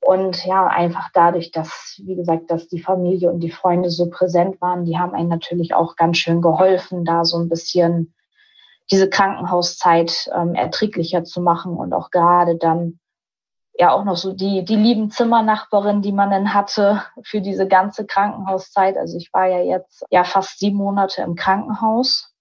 Und 0.00 0.44
ja, 0.44 0.68
einfach 0.68 1.10
dadurch, 1.12 1.50
dass, 1.50 2.00
wie 2.04 2.14
gesagt, 2.14 2.52
dass 2.52 2.68
die 2.68 2.80
Familie 2.80 3.32
und 3.32 3.40
die 3.40 3.50
Freunde 3.50 3.90
so 3.90 4.10
präsent 4.10 4.60
waren, 4.60 4.84
die 4.84 4.96
haben 4.96 5.12
einen 5.12 5.28
natürlich 5.28 5.74
auch 5.74 5.96
ganz 5.96 6.18
schön 6.18 6.40
geholfen, 6.40 7.04
da 7.04 7.24
so 7.24 7.36
ein 7.38 7.48
bisschen 7.48 8.14
diese 8.92 9.10
Krankenhauszeit 9.10 10.30
ähm, 10.32 10.54
erträglicher 10.54 11.24
zu 11.24 11.40
machen 11.40 11.76
und 11.76 11.92
auch 11.92 12.10
gerade 12.10 12.56
dann 12.56 13.00
ja 13.76 13.90
auch 13.90 14.04
noch 14.04 14.16
so 14.16 14.34
die, 14.34 14.64
die 14.64 14.76
lieben 14.76 15.10
Zimmernachbarin, 15.10 16.00
die 16.00 16.12
man 16.12 16.30
dann 16.30 16.54
hatte 16.54 17.02
für 17.24 17.40
diese 17.40 17.66
ganze 17.66 18.06
Krankenhauszeit. 18.06 18.96
Also 18.96 19.16
ich 19.16 19.32
war 19.32 19.46
ja 19.46 19.62
jetzt 19.62 20.04
ja 20.10 20.22
fast 20.22 20.60
sieben 20.60 20.76
Monate 20.76 21.22
im 21.22 21.34
Krankenhaus. 21.34 22.33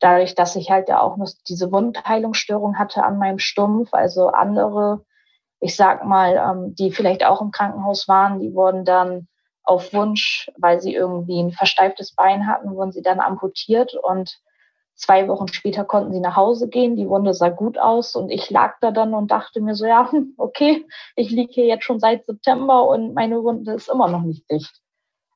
Dadurch, 0.00 0.34
dass 0.34 0.56
ich 0.56 0.70
halt 0.70 0.88
ja 0.88 1.00
auch 1.00 1.16
noch 1.16 1.28
diese 1.48 1.70
Wundheilungsstörung 1.70 2.78
hatte 2.78 3.04
an 3.04 3.18
meinem 3.18 3.38
Stumpf, 3.38 3.92
also 3.92 4.28
andere, 4.28 5.04
ich 5.60 5.76
sag 5.76 6.04
mal, 6.04 6.36
ähm, 6.36 6.74
die 6.74 6.90
vielleicht 6.90 7.24
auch 7.24 7.40
im 7.40 7.50
Krankenhaus 7.50 8.08
waren, 8.08 8.40
die 8.40 8.54
wurden 8.54 8.84
dann 8.84 9.28
auf 9.62 9.92
Wunsch, 9.92 10.50
weil 10.58 10.80
sie 10.80 10.94
irgendwie 10.94 11.40
ein 11.40 11.52
versteiftes 11.52 12.14
Bein 12.14 12.46
hatten, 12.46 12.74
wurden 12.74 12.92
sie 12.92 13.02
dann 13.02 13.20
amputiert 13.20 13.94
und 13.94 14.40
Zwei 15.00 15.28
Wochen 15.28 15.48
später 15.48 15.86
konnten 15.86 16.12
sie 16.12 16.20
nach 16.20 16.36
Hause 16.36 16.68
gehen. 16.68 16.94
Die 16.94 17.08
Wunde 17.08 17.32
sah 17.32 17.48
gut 17.48 17.78
aus 17.78 18.14
und 18.14 18.28
ich 18.28 18.50
lag 18.50 18.74
da 18.82 18.90
dann 18.90 19.14
und 19.14 19.30
dachte 19.30 19.62
mir 19.62 19.74
so, 19.74 19.86
ja, 19.86 20.10
okay, 20.36 20.86
ich 21.16 21.30
liege 21.30 21.52
hier 21.54 21.64
jetzt 21.64 21.84
schon 21.84 21.98
seit 21.98 22.26
September 22.26 22.86
und 22.86 23.14
meine 23.14 23.42
Wunde 23.42 23.72
ist 23.72 23.88
immer 23.88 24.08
noch 24.08 24.20
nicht 24.20 24.50
dicht. 24.50 24.78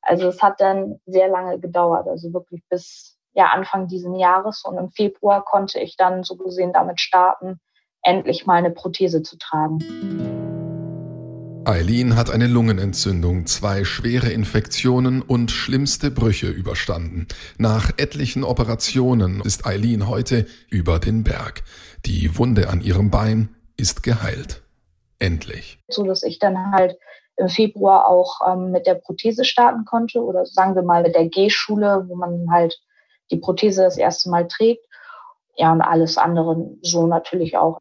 Also 0.03 0.27
es 0.27 0.43
hat 0.43 0.61
dann 0.61 0.99
sehr 1.07 1.29
lange 1.29 1.59
gedauert, 1.59 2.07
also 2.07 2.31
wirklich 2.31 2.61
bis 2.69 3.14
ja, 3.35 3.47
Anfang 3.47 3.87
diesen 3.87 4.15
Jahres 4.15 4.63
und 4.65 4.77
im 4.77 4.89
Februar 4.91 5.43
konnte 5.43 5.79
ich 5.79 5.97
dann 5.97 6.23
so 6.23 6.37
gesehen 6.37 6.73
damit 6.73 7.01
starten, 7.01 7.59
endlich 8.01 8.45
mal 8.45 8.55
eine 8.55 8.71
Prothese 8.71 9.21
zu 9.23 9.37
tragen. 9.37 9.79
Eileen 11.65 12.15
hat 12.15 12.29
eine 12.29 12.47
Lungenentzündung, 12.47 13.47
zwei 13.47 13.83
schwere 13.83 14.29
Infektionen 14.29 15.21
und 15.21 15.51
schlimmste 15.51 16.11
Brüche 16.11 16.47
überstanden. 16.47 17.27
Nach 17.57 17.91
etlichen 17.97 18.43
Operationen 18.43 19.41
ist 19.41 19.65
Eileen 19.65 20.07
heute 20.07 20.45
über 20.69 20.99
den 20.99 21.23
Berg. 21.23 21.63
Die 22.05 22.37
Wunde 22.37 22.69
an 22.69 22.81
ihrem 22.81 23.09
Bein 23.09 23.55
ist 23.77 24.03
geheilt. 24.03 24.61
Endlich. 25.17 25.79
So 25.87 26.03
dass 26.03 26.23
ich 26.23 26.39
dann 26.39 26.71
halt 26.71 26.97
im 27.37 27.49
Februar 27.49 28.07
auch 28.07 28.41
ähm, 28.47 28.71
mit 28.71 28.85
der 28.85 28.95
Prothese 28.95 29.43
starten 29.43 29.85
konnte 29.85 30.21
oder 30.23 30.45
sagen 30.45 30.75
wir 30.75 30.83
mal 30.83 31.01
mit 31.01 31.15
der 31.15 31.27
G-Schule, 31.27 32.05
wo 32.07 32.15
man 32.15 32.49
halt 32.51 32.79
die 33.31 33.37
Prothese 33.37 33.83
das 33.83 33.97
erste 33.97 34.29
Mal 34.29 34.47
trägt. 34.47 34.85
Ja, 35.55 35.71
und 35.71 35.81
alles 35.81 36.17
andere 36.17 36.71
so 36.81 37.07
natürlich 37.07 37.57
auch. 37.57 37.79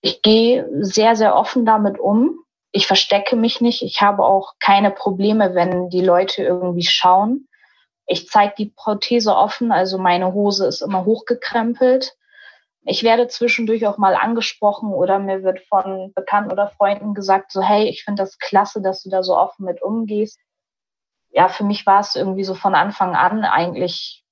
Ich 0.00 0.22
gehe 0.22 0.68
sehr, 0.80 1.16
sehr 1.16 1.34
offen 1.34 1.66
damit 1.66 1.98
um 1.98 2.46
ich 2.76 2.86
verstecke 2.86 3.36
mich 3.36 3.62
nicht. 3.62 3.82
Ich 3.82 4.02
habe 4.02 4.22
auch 4.22 4.52
keine 4.60 4.90
Probleme, 4.90 5.54
wenn 5.54 5.88
die 5.88 6.02
Leute 6.02 6.42
irgendwie 6.42 6.84
schauen. 6.84 7.48
Ich 8.06 8.28
zeige 8.28 8.52
die 8.58 8.66
Prothese 8.66 9.34
offen, 9.34 9.72
also 9.72 9.96
meine 9.96 10.34
Hose 10.34 10.66
ist 10.66 10.82
immer 10.82 11.06
hochgekrempelt. 11.06 12.14
Ich 12.84 13.02
werde 13.02 13.28
zwischendurch 13.28 13.86
auch 13.86 13.96
mal 13.96 14.14
angesprochen 14.14 14.92
oder 14.92 15.18
mir 15.18 15.42
wird 15.42 15.60
von 15.60 16.12
Bekannten 16.14 16.52
oder 16.52 16.68
Freunden 16.68 17.14
gesagt, 17.14 17.50
so 17.50 17.62
hey, 17.62 17.88
ich 17.88 18.04
finde 18.04 18.22
das 18.22 18.38
klasse, 18.38 18.82
dass 18.82 19.02
du 19.02 19.08
da 19.08 19.22
so 19.22 19.36
offen 19.36 19.64
mit 19.64 19.82
umgehst. 19.82 20.38
Ja, 21.30 21.48
für 21.48 21.64
mich 21.64 21.86
war 21.86 22.00
es 22.00 22.14
irgendwie 22.14 22.44
so 22.44 22.54
von 22.54 22.74
Anfang 22.74 23.16
an 23.16 23.44
eigentlich 23.44 24.22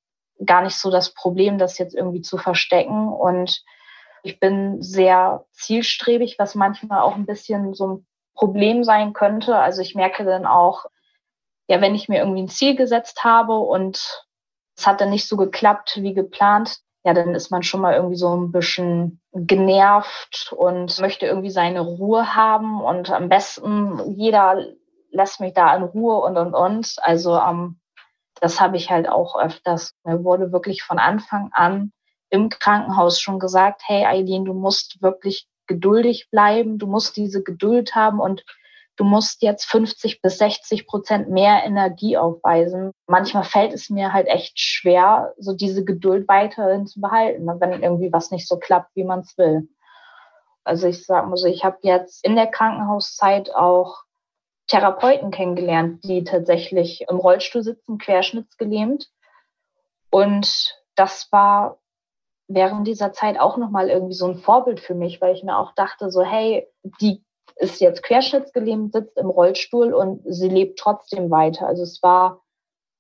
gar 0.47 0.63
nicht 0.63 0.77
so 0.77 0.91
das 0.91 1.13
Problem, 1.15 1.59
das 1.59 1.79
jetzt 1.79 1.95
irgendwie 1.95 2.23
zu 2.23 2.39
verstecken. 2.39 3.09
Und 3.09 3.63
ich 4.23 4.41
bin 4.41 4.83
sehr 4.83 5.45
zielstrebig, 5.53 6.37
was 6.39 6.55
manchmal 6.55 7.01
auch 7.01 7.15
ein 7.15 7.27
bisschen 7.27 7.75
so 7.75 7.87
ein 7.89 8.07
Problem 8.35 8.85
sein 8.85 9.13
könnte. 9.13 9.57
Also 9.59 9.83
ich 9.83 9.95
merke 9.95 10.25
dann 10.25 10.47
auch, 10.47 10.87
ja, 11.69 11.81
wenn 11.81 11.95
ich 11.95 12.09
mir 12.09 12.19
irgendwie 12.19 12.43
ein 12.43 12.49
Ziel 12.49 12.77
gesetzt 12.77 13.25
habe 13.25 13.57
und 13.59 14.27
es 14.77 14.87
hat 14.87 15.01
dann 15.01 15.11
nicht 15.11 15.29
so 15.29 15.37
geklappt 15.37 15.99
wie 16.01 16.15
geplant, 16.15 16.79
ja, 17.05 17.13
dann 17.13 17.35
ist 17.35 17.51
man 17.51 17.63
schon 17.63 17.83
mal 17.83 17.95
irgendwie 17.95 18.17
so 18.17 18.35
ein 18.35 18.51
bisschen 18.51 19.21
genervt 19.35 20.55
und 20.57 20.99
möchte 21.01 21.27
irgendwie 21.27 21.51
seine 21.51 21.81
Ruhe 21.81 22.35
haben 22.35 22.81
und 22.81 23.11
am 23.11 23.29
besten 23.29 24.17
jeder 24.17 24.65
lässt 25.11 25.41
mich 25.41 25.53
da 25.53 25.77
in 25.77 25.83
Ruhe 25.83 26.17
und 26.17 26.39
und 26.39 26.55
und. 26.55 26.97
Also 27.03 27.39
ähm, 27.39 27.79
das 28.45 28.61
habe 28.61 28.77
ich 28.77 28.91
halt 28.91 29.09
auch 29.09 29.41
öfters. 29.41 29.95
Mir 30.05 30.23
wurde 30.23 30.53
wirklich 30.53 30.83
von 30.83 30.99
Anfang 30.99 31.49
an 31.55 31.93
im 32.29 32.51
Krankenhaus 32.51 33.19
schon 33.19 33.39
gesagt, 33.39 33.81
hey 33.87 34.05
Eileen, 34.05 34.45
du 34.45 34.53
musst 34.53 35.01
wirklich 35.01 35.47
geduldig 35.67 36.29
bleiben, 36.31 36.77
du 36.77 36.87
musst 36.87 37.17
diese 37.17 37.43
Geduld 37.43 37.95
haben 37.95 38.21
und 38.21 38.45
du 38.97 39.05
musst 39.05 39.41
jetzt 39.41 39.65
50 39.65 40.21
bis 40.21 40.37
60 40.37 40.87
Prozent 40.87 41.31
mehr 41.31 41.65
Energie 41.65 42.19
aufweisen. 42.19 42.91
Manchmal 43.07 43.45
fällt 43.45 43.73
es 43.73 43.89
mir 43.89 44.13
halt 44.13 44.27
echt 44.27 44.61
schwer, 44.61 45.33
so 45.39 45.55
diese 45.55 45.83
Geduld 45.83 46.29
weiterhin 46.29 46.87
zu 46.87 47.01
behalten, 47.01 47.47
wenn 47.47 47.83
irgendwie 47.83 48.13
was 48.13 48.31
nicht 48.31 48.47
so 48.47 48.59
klappt, 48.59 48.95
wie 48.95 49.05
man 49.05 49.21
es 49.21 49.39
will. 49.39 49.71
Also 50.65 50.87
ich 50.87 51.07
sag 51.07 51.29
mal 51.29 51.39
so, 51.39 51.47
ich 51.47 51.65
habe 51.65 51.79
jetzt 51.81 52.23
in 52.23 52.37
der 52.37 52.49
Krankenhauszeit 52.49 53.55
auch 53.55 54.04
Therapeuten 54.75 55.31
kennengelernt, 55.31 56.03
die 56.03 56.25
tatsächlich 56.25 57.07
im 57.09 57.19
Rollstuhl 57.19 57.63
sitzen, 57.63 57.97
querschnittsgelähmt. 57.97 59.09
Und 60.11 60.75
das 60.97 61.29
war 61.31 61.79
während 62.49 62.89
dieser 62.89 63.13
Zeit 63.13 63.39
auch 63.39 63.57
nochmal 63.57 63.89
irgendwie 63.89 64.15
so 64.15 64.27
ein 64.27 64.39
Vorbild 64.39 64.81
für 64.81 64.97
mich, 64.97 65.21
weil 65.21 65.33
ich 65.33 65.45
mir 65.45 65.57
auch 65.57 65.77
dachte, 65.77 66.11
so, 66.11 66.25
hey, 66.25 66.67
die 67.01 67.23
ist 67.55 67.81
jetzt 67.81 68.03
querschnittsgelähmt, 68.03 68.93
sitzt 68.93 69.17
im 69.17 69.31
Rollstuhl 69.31 69.95
und 69.95 70.23
sie 70.27 70.49
lebt 70.49 70.81
trotzdem 70.81 71.31
weiter. 71.31 71.69
Also 71.69 71.85
es 71.85 72.03
war 72.03 72.43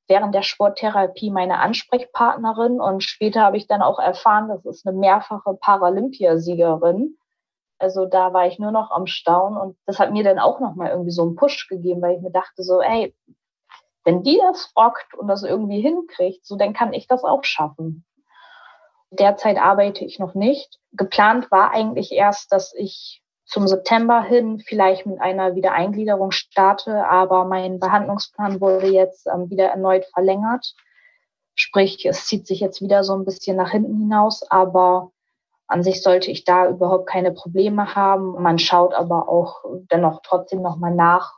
während 0.07 0.33
der 0.33 0.43
Sporttherapie 0.43 1.33
meine 1.33 1.59
Ansprechpartnerin 1.59 2.81
und 2.81 3.03
später 3.03 3.41
habe 3.41 3.57
ich 3.57 3.67
dann 3.67 3.83
auch 3.83 3.99
erfahren, 3.99 4.49
das 4.49 4.65
ist 4.65 4.87
eine 4.87 4.97
mehrfache 4.97 5.55
Paralympiasiegerin. 5.55 7.17
Also 7.79 8.07
da 8.07 8.33
war 8.33 8.47
ich 8.47 8.59
nur 8.59 8.71
noch 8.71 8.91
am 8.91 9.07
Staunen 9.07 9.59
und 9.59 9.77
das 9.87 9.99
hat 9.99 10.13
mir 10.13 10.25
dann 10.25 10.39
auch 10.39 10.61
nochmal 10.61 10.91
irgendwie 10.91 11.11
so 11.11 11.23
einen 11.23 11.37
Push 11.37 11.69
gegeben, 11.69 12.01
weil 12.03 12.17
ich 12.17 12.23
mir 12.23 12.31
dachte 12.31 12.63
so, 12.63 12.81
ey, 12.81 13.15
wenn 14.05 14.23
die 14.23 14.39
das 14.39 14.73
rockt 14.77 15.15
und 15.15 15.29
das 15.29 15.43
irgendwie 15.43 15.81
hinkriegt, 15.81 16.47
so 16.47 16.57
dann 16.57 16.73
kann 16.73 16.93
ich 16.93 17.09
das 17.09 17.25
auch 17.25 17.43
schaffen. 17.45 18.05
Derzeit 19.11 19.59
arbeite 19.59 20.05
ich 20.05 20.19
noch 20.19 20.35
nicht. 20.35 20.79
Geplant 20.93 21.51
war 21.51 21.71
eigentlich 21.73 22.13
erst, 22.13 22.53
dass 22.53 22.75
ich 22.75 23.23
zum 23.47 23.69
September 23.69 24.23
hin 24.23 24.59
vielleicht 24.59 25.07
mit 25.07 25.21
einer 25.21 25.55
Wiedereingliederung 25.55 26.31
starte, 26.31 27.07
aber 27.07 27.45
mein 27.45 27.79
Behandlungsplan 27.79 28.61
wurde 28.61 28.89
jetzt 28.89 29.27
ähm, 29.27 29.51
wieder 29.51 29.67
erneut 29.67 30.07
verlängert. 30.07 30.75
Sprich, 31.55 32.05
es 32.07 32.27
zieht 32.27 32.47
sich 32.47 32.61
jetzt 32.61 32.81
wieder 32.81 33.05
so 33.05 33.15
ein 33.15 33.25
bisschen 33.25 33.57
nach 33.57 33.71
hinten 33.71 33.99
hinaus, 33.99 34.43
aber 34.51 35.13
an 35.67 35.83
sich 35.83 36.03
sollte 36.03 36.31
ich 36.31 36.45
da 36.45 36.69
überhaupt 36.69 37.09
keine 37.09 37.33
Probleme 37.33 37.95
haben. 37.95 38.41
Man 38.43 38.59
schaut 38.59 38.95
aber 38.95 39.29
auch 39.29 39.65
dennoch 39.91 40.21
trotzdem 40.23 40.63
nochmal 40.63 40.95
nach, 40.95 41.33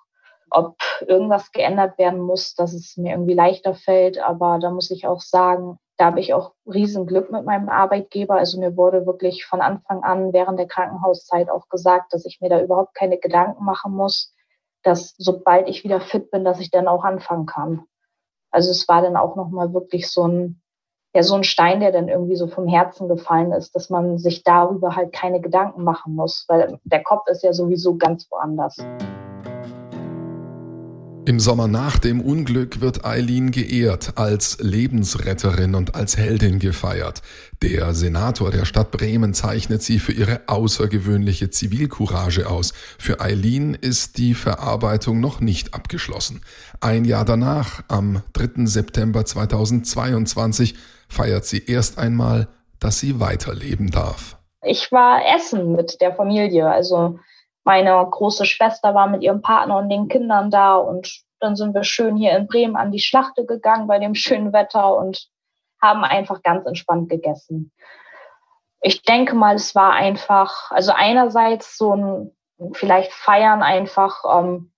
ob 0.50 0.76
irgendwas 1.06 1.52
geändert 1.52 1.98
werden 1.98 2.20
muss, 2.20 2.54
dass 2.54 2.72
es 2.72 2.96
mir 2.96 3.12
irgendwie 3.12 3.34
leichter 3.34 3.74
fällt. 3.74 4.18
Aber 4.18 4.58
da 4.58 4.70
muss 4.70 4.90
ich 4.90 5.06
auch 5.06 5.20
sagen, 5.20 5.78
da 5.96 6.06
habe 6.06 6.20
ich 6.20 6.34
auch 6.34 6.52
riesen 6.66 7.06
Glück 7.06 7.30
mit 7.30 7.44
meinem 7.44 7.68
Arbeitgeber. 7.68 8.34
Also 8.34 8.60
mir 8.60 8.76
wurde 8.76 9.06
wirklich 9.06 9.46
von 9.46 9.60
Anfang 9.60 10.02
an 10.02 10.32
während 10.32 10.58
der 10.58 10.66
Krankenhauszeit 10.66 11.48
auch 11.48 11.68
gesagt, 11.68 12.12
dass 12.12 12.26
ich 12.26 12.40
mir 12.40 12.50
da 12.50 12.60
überhaupt 12.60 12.94
keine 12.94 13.18
Gedanken 13.18 13.64
machen 13.64 13.92
muss, 13.92 14.34
dass 14.82 15.14
sobald 15.16 15.68
ich 15.68 15.84
wieder 15.84 16.00
fit 16.00 16.30
bin, 16.30 16.44
dass 16.44 16.60
ich 16.60 16.70
dann 16.70 16.88
auch 16.88 17.04
anfangen 17.04 17.46
kann. 17.46 17.86
Also 18.50 18.70
es 18.70 18.86
war 18.88 19.02
dann 19.02 19.16
auch 19.16 19.36
nochmal 19.36 19.72
wirklich 19.72 20.10
so 20.10 20.26
ein, 20.26 20.62
ja, 21.16 21.22
so 21.22 21.34
ein 21.34 21.44
Stein, 21.44 21.80
der 21.80 21.92
dann 21.92 22.08
irgendwie 22.08 22.36
so 22.36 22.46
vom 22.46 22.68
Herzen 22.68 23.08
gefallen 23.08 23.50
ist, 23.52 23.74
dass 23.74 23.88
man 23.88 24.18
sich 24.18 24.42
darüber 24.42 24.96
halt 24.96 25.14
keine 25.14 25.40
Gedanken 25.40 25.82
machen 25.82 26.14
muss, 26.14 26.44
weil 26.46 26.78
der 26.84 27.02
Kopf 27.02 27.26
ist 27.28 27.42
ja 27.42 27.54
sowieso 27.54 27.96
ganz 27.96 28.30
woanders. 28.30 28.76
Im 31.26 31.40
Sommer 31.40 31.66
nach 31.66 31.98
dem 31.98 32.20
Unglück 32.20 32.80
wird 32.80 33.04
Eileen 33.04 33.50
geehrt, 33.50 34.12
als 34.14 34.58
Lebensretterin 34.60 35.74
und 35.74 35.96
als 35.96 36.16
Heldin 36.16 36.60
gefeiert. 36.60 37.20
Der 37.62 37.94
Senator 37.94 38.52
der 38.52 38.64
Stadt 38.64 38.92
Bremen 38.92 39.34
zeichnet 39.34 39.82
sie 39.82 39.98
für 39.98 40.12
ihre 40.12 40.42
außergewöhnliche 40.46 41.50
Zivilcourage 41.50 42.48
aus. 42.48 42.74
Für 42.96 43.20
Eileen 43.20 43.74
ist 43.74 44.18
die 44.18 44.34
Verarbeitung 44.34 45.18
noch 45.18 45.40
nicht 45.40 45.74
abgeschlossen. 45.74 46.42
Ein 46.80 47.04
Jahr 47.04 47.24
danach, 47.24 47.82
am 47.88 48.22
3. 48.34 48.66
September 48.66 49.24
2022, 49.24 50.76
feiert 51.08 51.44
sie 51.44 51.64
erst 51.66 51.98
einmal, 51.98 52.46
dass 52.78 53.00
sie 53.00 53.18
weiterleben 53.18 53.90
darf. 53.90 54.36
Ich 54.62 54.92
war 54.92 55.22
essen 55.34 55.72
mit 55.72 56.00
der 56.00 56.14
Familie, 56.14 56.70
also 56.70 57.18
meine 57.66 58.06
große 58.08 58.46
Schwester 58.46 58.94
war 58.94 59.08
mit 59.08 59.22
ihrem 59.22 59.42
Partner 59.42 59.76
und 59.76 59.88
den 59.88 60.08
Kindern 60.08 60.50
da 60.50 60.76
und 60.76 61.22
dann 61.40 61.56
sind 61.56 61.74
wir 61.74 61.84
schön 61.84 62.16
hier 62.16 62.36
in 62.36 62.46
Bremen 62.46 62.76
an 62.76 62.92
die 62.92 63.00
Schlachte 63.00 63.44
gegangen 63.44 63.88
bei 63.88 63.98
dem 63.98 64.14
schönen 64.14 64.52
Wetter 64.52 64.96
und 64.96 65.28
haben 65.82 66.04
einfach 66.04 66.42
ganz 66.42 66.64
entspannt 66.64 67.10
gegessen. 67.10 67.72
Ich 68.80 69.02
denke 69.02 69.34
mal, 69.34 69.56
es 69.56 69.74
war 69.74 69.92
einfach, 69.92 70.70
also 70.70 70.92
einerseits 70.94 71.76
so 71.76 71.94
ein 71.94 72.36
vielleicht 72.72 73.12
feiern 73.12 73.62
einfach, 73.62 74.22
ähm, 74.32 74.72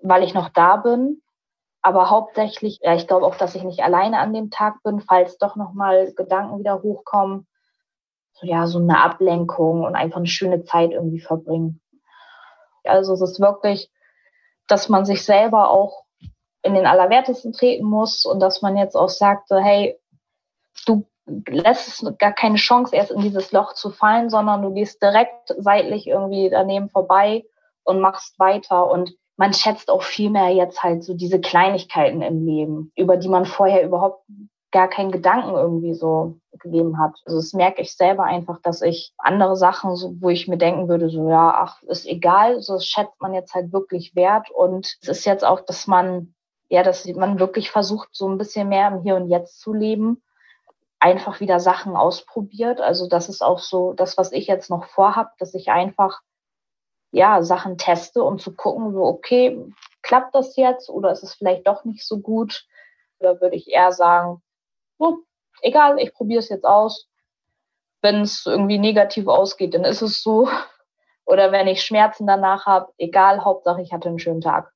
weil 0.00 0.22
ich 0.22 0.34
noch 0.34 0.50
da 0.50 0.76
bin. 0.76 1.22
Aber 1.80 2.10
hauptsächlich, 2.10 2.80
ja, 2.82 2.94
ich 2.94 3.06
glaube 3.06 3.24
auch, 3.24 3.36
dass 3.36 3.54
ich 3.54 3.64
nicht 3.64 3.82
alleine 3.82 4.18
an 4.18 4.34
dem 4.34 4.50
Tag 4.50 4.82
bin, 4.82 5.00
falls 5.00 5.38
doch 5.38 5.56
nochmal 5.56 6.12
Gedanken 6.12 6.58
wieder 6.58 6.82
hochkommen. 6.82 7.46
So, 8.32 8.46
ja, 8.46 8.66
so 8.66 8.78
eine 8.78 9.02
Ablenkung 9.02 9.84
und 9.84 9.94
einfach 9.96 10.18
eine 10.18 10.26
schöne 10.26 10.64
Zeit 10.64 10.90
irgendwie 10.90 11.20
verbringen. 11.20 11.80
Also 12.88 13.14
es 13.14 13.20
ist 13.20 13.40
wirklich, 13.40 13.90
dass 14.66 14.88
man 14.88 15.04
sich 15.04 15.24
selber 15.24 15.70
auch 15.70 16.04
in 16.62 16.74
den 16.74 16.86
Allerwertesten 16.86 17.52
treten 17.52 17.84
muss 17.84 18.24
und 18.24 18.40
dass 18.40 18.62
man 18.62 18.76
jetzt 18.76 18.96
auch 18.96 19.08
sagt, 19.08 19.50
hey, 19.50 19.98
du 20.86 21.06
lässt 21.46 21.88
es 21.88 22.18
gar 22.18 22.32
keine 22.32 22.56
Chance, 22.56 22.94
erst 22.94 23.10
in 23.10 23.20
dieses 23.20 23.52
Loch 23.52 23.74
zu 23.74 23.90
fallen, 23.90 24.30
sondern 24.30 24.62
du 24.62 24.72
gehst 24.72 25.02
direkt 25.02 25.54
seitlich 25.58 26.06
irgendwie 26.06 26.50
daneben 26.50 26.88
vorbei 26.88 27.44
und 27.84 28.00
machst 28.00 28.38
weiter. 28.38 28.90
Und 28.90 29.14
man 29.36 29.52
schätzt 29.52 29.90
auch 29.90 30.02
viel 30.02 30.30
mehr 30.30 30.50
jetzt 30.50 30.82
halt 30.82 31.04
so 31.04 31.14
diese 31.14 31.40
Kleinigkeiten 31.40 32.22
im 32.22 32.44
Leben, 32.44 32.92
über 32.96 33.16
die 33.16 33.28
man 33.28 33.44
vorher 33.44 33.82
überhaupt 33.82 34.24
gar 34.70 34.88
keinen 34.88 35.12
Gedanken 35.12 35.54
irgendwie 35.54 35.94
so 35.94 36.38
gegeben 36.52 36.98
hat. 36.98 37.14
Also 37.24 37.38
das 37.38 37.52
merke 37.52 37.82
ich 37.82 37.96
selber 37.96 38.24
einfach, 38.24 38.60
dass 38.60 38.82
ich 38.82 39.14
andere 39.18 39.56
Sachen, 39.56 39.96
so, 39.96 40.14
wo 40.20 40.28
ich 40.28 40.48
mir 40.48 40.58
denken 40.58 40.88
würde, 40.88 41.08
so 41.08 41.28
ja, 41.28 41.54
ach, 41.54 41.82
ist 41.84 42.06
egal, 42.06 42.60
so 42.60 42.78
schätzt 42.78 43.20
man 43.20 43.32
jetzt 43.32 43.54
halt 43.54 43.72
wirklich 43.72 44.14
wert. 44.14 44.50
Und 44.50 44.98
es 45.02 45.08
ist 45.08 45.24
jetzt 45.24 45.44
auch, 45.44 45.60
dass 45.60 45.86
man, 45.86 46.34
ja, 46.68 46.82
dass 46.82 47.06
man 47.06 47.38
wirklich 47.38 47.70
versucht, 47.70 48.10
so 48.12 48.28
ein 48.28 48.38
bisschen 48.38 48.68
mehr 48.68 48.88
im 48.88 49.02
Hier 49.02 49.16
und 49.16 49.28
Jetzt 49.28 49.60
zu 49.60 49.72
leben 49.72 50.22
einfach 51.00 51.40
wieder 51.40 51.60
Sachen 51.60 51.96
ausprobiert. 51.96 52.80
Also 52.80 53.08
das 53.08 53.28
ist 53.28 53.42
auch 53.42 53.58
so 53.58 53.92
das, 53.92 54.18
was 54.18 54.32
ich 54.32 54.46
jetzt 54.46 54.70
noch 54.70 54.86
vorhab, 54.86 55.36
dass 55.38 55.54
ich 55.54 55.70
einfach 55.70 56.20
ja 57.10 57.42
Sachen 57.42 57.78
teste, 57.78 58.22
um 58.22 58.38
zu 58.38 58.54
gucken, 58.54 58.92
so 58.92 59.04
okay, 59.04 59.64
klappt 60.02 60.34
das 60.34 60.56
jetzt 60.56 60.90
oder 60.90 61.10
ist 61.10 61.22
es 61.22 61.34
vielleicht 61.34 61.66
doch 61.66 61.84
nicht 61.84 62.06
so 62.06 62.20
gut? 62.20 62.66
Oder 63.20 63.40
würde 63.40 63.56
ich 63.56 63.68
eher 63.68 63.92
sagen, 63.92 64.42
so, 64.98 65.18
egal, 65.62 65.98
ich 65.98 66.14
probiere 66.14 66.40
es 66.40 66.48
jetzt 66.48 66.64
aus. 66.64 67.08
Wenn 68.02 68.22
es 68.22 68.46
irgendwie 68.46 68.78
negativ 68.78 69.26
ausgeht, 69.26 69.74
dann 69.74 69.84
ist 69.84 70.02
es 70.02 70.22
so. 70.22 70.48
Oder 71.26 71.52
wenn 71.52 71.66
ich 71.66 71.82
Schmerzen 71.82 72.26
danach 72.26 72.66
habe, 72.66 72.92
egal, 72.96 73.44
Hauptsache 73.44 73.82
ich 73.82 73.92
hatte 73.92 74.08
einen 74.08 74.18
schönen 74.18 74.40
Tag 74.40 74.72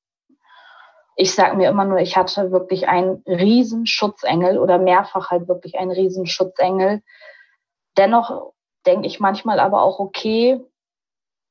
ich 1.15 1.35
sage 1.35 1.57
mir 1.57 1.69
immer 1.69 1.85
nur, 1.85 1.99
ich 1.99 2.17
hatte 2.17 2.53
wirklich 2.53 2.89
einen 2.89 3.23
riesen 3.27 3.87
Schutzengel 3.87 4.59
oder 4.59 4.79
mehrfach 4.79 5.31
halt 5.31 5.49
wirklich 5.49 5.79
einen 5.79 5.91
riesen 5.91 6.27
Schutzengel. 6.27 7.03
Dennoch 7.97 8.53
denke 8.87 9.07
ich 9.07 9.21
manchmal 9.21 9.61
aber 9.61 9.83
auch, 9.83 9.99
okay, 9.99 10.61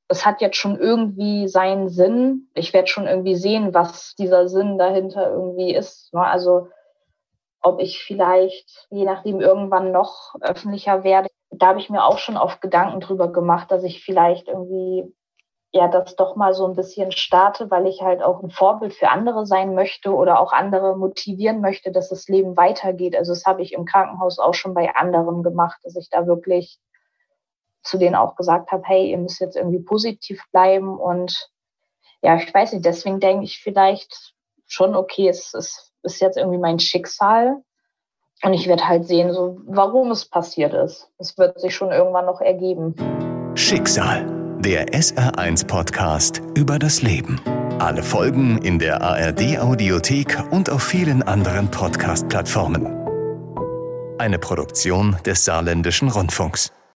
es 0.07 0.25
hat 0.25 0.41
jetzt 0.41 0.57
schon 0.57 0.77
irgendwie 0.77 1.47
seinen 1.47 1.89
Sinn. 1.89 2.49
Ich 2.53 2.73
werde 2.73 2.87
schon 2.87 3.07
irgendwie 3.07 3.35
sehen, 3.35 3.73
was 3.73 4.15
dieser 4.15 4.49
Sinn 4.49 4.77
dahinter 4.77 5.31
irgendwie 5.31 5.73
ist. 5.73 6.13
Ne? 6.13 6.21
Also 6.21 6.67
ob 7.61 7.79
ich 7.79 8.03
vielleicht, 8.03 8.87
je 8.89 9.05
nachdem, 9.05 9.39
irgendwann 9.39 9.91
noch 9.91 10.35
öffentlicher 10.41 11.03
werde. 11.03 11.29
Da 11.51 11.67
habe 11.67 11.79
ich 11.79 11.89
mir 11.89 12.03
auch 12.03 12.17
schon 12.17 12.37
oft 12.37 12.61
Gedanken 12.61 12.99
drüber 13.01 13.31
gemacht, 13.31 13.71
dass 13.71 13.83
ich 13.83 14.03
vielleicht 14.03 14.47
irgendwie 14.47 15.13
ja 15.73 15.87
das 15.87 16.15
doch 16.15 16.35
mal 16.35 16.53
so 16.53 16.67
ein 16.67 16.75
bisschen 16.75 17.11
starte, 17.11 17.71
weil 17.71 17.87
ich 17.87 18.01
halt 18.01 18.21
auch 18.21 18.43
ein 18.43 18.49
Vorbild 18.49 18.93
für 18.93 19.09
andere 19.09 19.45
sein 19.45 19.73
möchte 19.73 20.13
oder 20.13 20.39
auch 20.39 20.51
andere 20.51 20.97
motivieren 20.97 21.61
möchte, 21.61 21.91
dass 21.91 22.09
das 22.09 22.27
Leben 22.27 22.57
weitergeht. 22.57 23.15
Also 23.15 23.31
das 23.31 23.45
habe 23.45 23.61
ich 23.61 23.73
im 23.73 23.85
Krankenhaus 23.85 24.39
auch 24.39 24.53
schon 24.53 24.73
bei 24.73 24.93
anderen 24.95 25.43
gemacht, 25.43 25.79
dass 25.83 25.95
ich 25.95 26.09
da 26.09 26.27
wirklich 26.27 26.79
zu 27.83 27.97
denen 27.97 28.15
auch 28.15 28.35
gesagt 28.35 28.71
habe, 28.71 28.83
hey, 28.85 29.09
ihr 29.09 29.17
müsst 29.17 29.39
jetzt 29.39 29.55
irgendwie 29.55 29.79
positiv 29.79 30.43
bleiben 30.51 30.99
und 30.99 31.49
ja, 32.21 32.35
ich 32.35 32.53
weiß 32.53 32.73
nicht, 32.73 32.85
deswegen 32.85 33.19
denke 33.19 33.45
ich 33.45 33.59
vielleicht 33.59 34.33
schon, 34.67 34.95
okay, 34.95 35.27
es 35.27 35.53
ist, 35.53 35.90
ist 36.03 36.21
jetzt 36.21 36.37
irgendwie 36.37 36.57
mein 36.57 36.79
Schicksal 36.79 37.61
und 38.43 38.53
ich 38.53 38.67
werde 38.67 38.87
halt 38.87 39.05
sehen, 39.05 39.33
so 39.33 39.59
warum 39.65 40.11
es 40.11 40.25
passiert 40.25 40.73
ist. 40.73 41.09
Es 41.17 41.37
wird 41.37 41.59
sich 41.59 41.75
schon 41.75 41.91
irgendwann 41.91 42.25
noch 42.25 42.41
ergeben. 42.41 42.95
Schicksal 43.55 44.25
der 44.61 44.89
SR1 44.89 45.65
Podcast 45.65 46.41
über 46.55 46.77
das 46.77 47.01
Leben. 47.01 47.41
Alle 47.79 48.03
Folgen 48.03 48.59
in 48.59 48.77
der 48.77 49.01
ARD 49.01 49.57
Audiothek 49.57 50.37
und 50.51 50.69
auf 50.69 50.83
vielen 50.83 51.23
anderen 51.23 51.71
Podcast-Plattformen. 51.71 52.85
Eine 54.19 54.37
Produktion 54.37 55.17
des 55.25 55.45
Saarländischen 55.45 56.09
Rundfunks. 56.09 56.71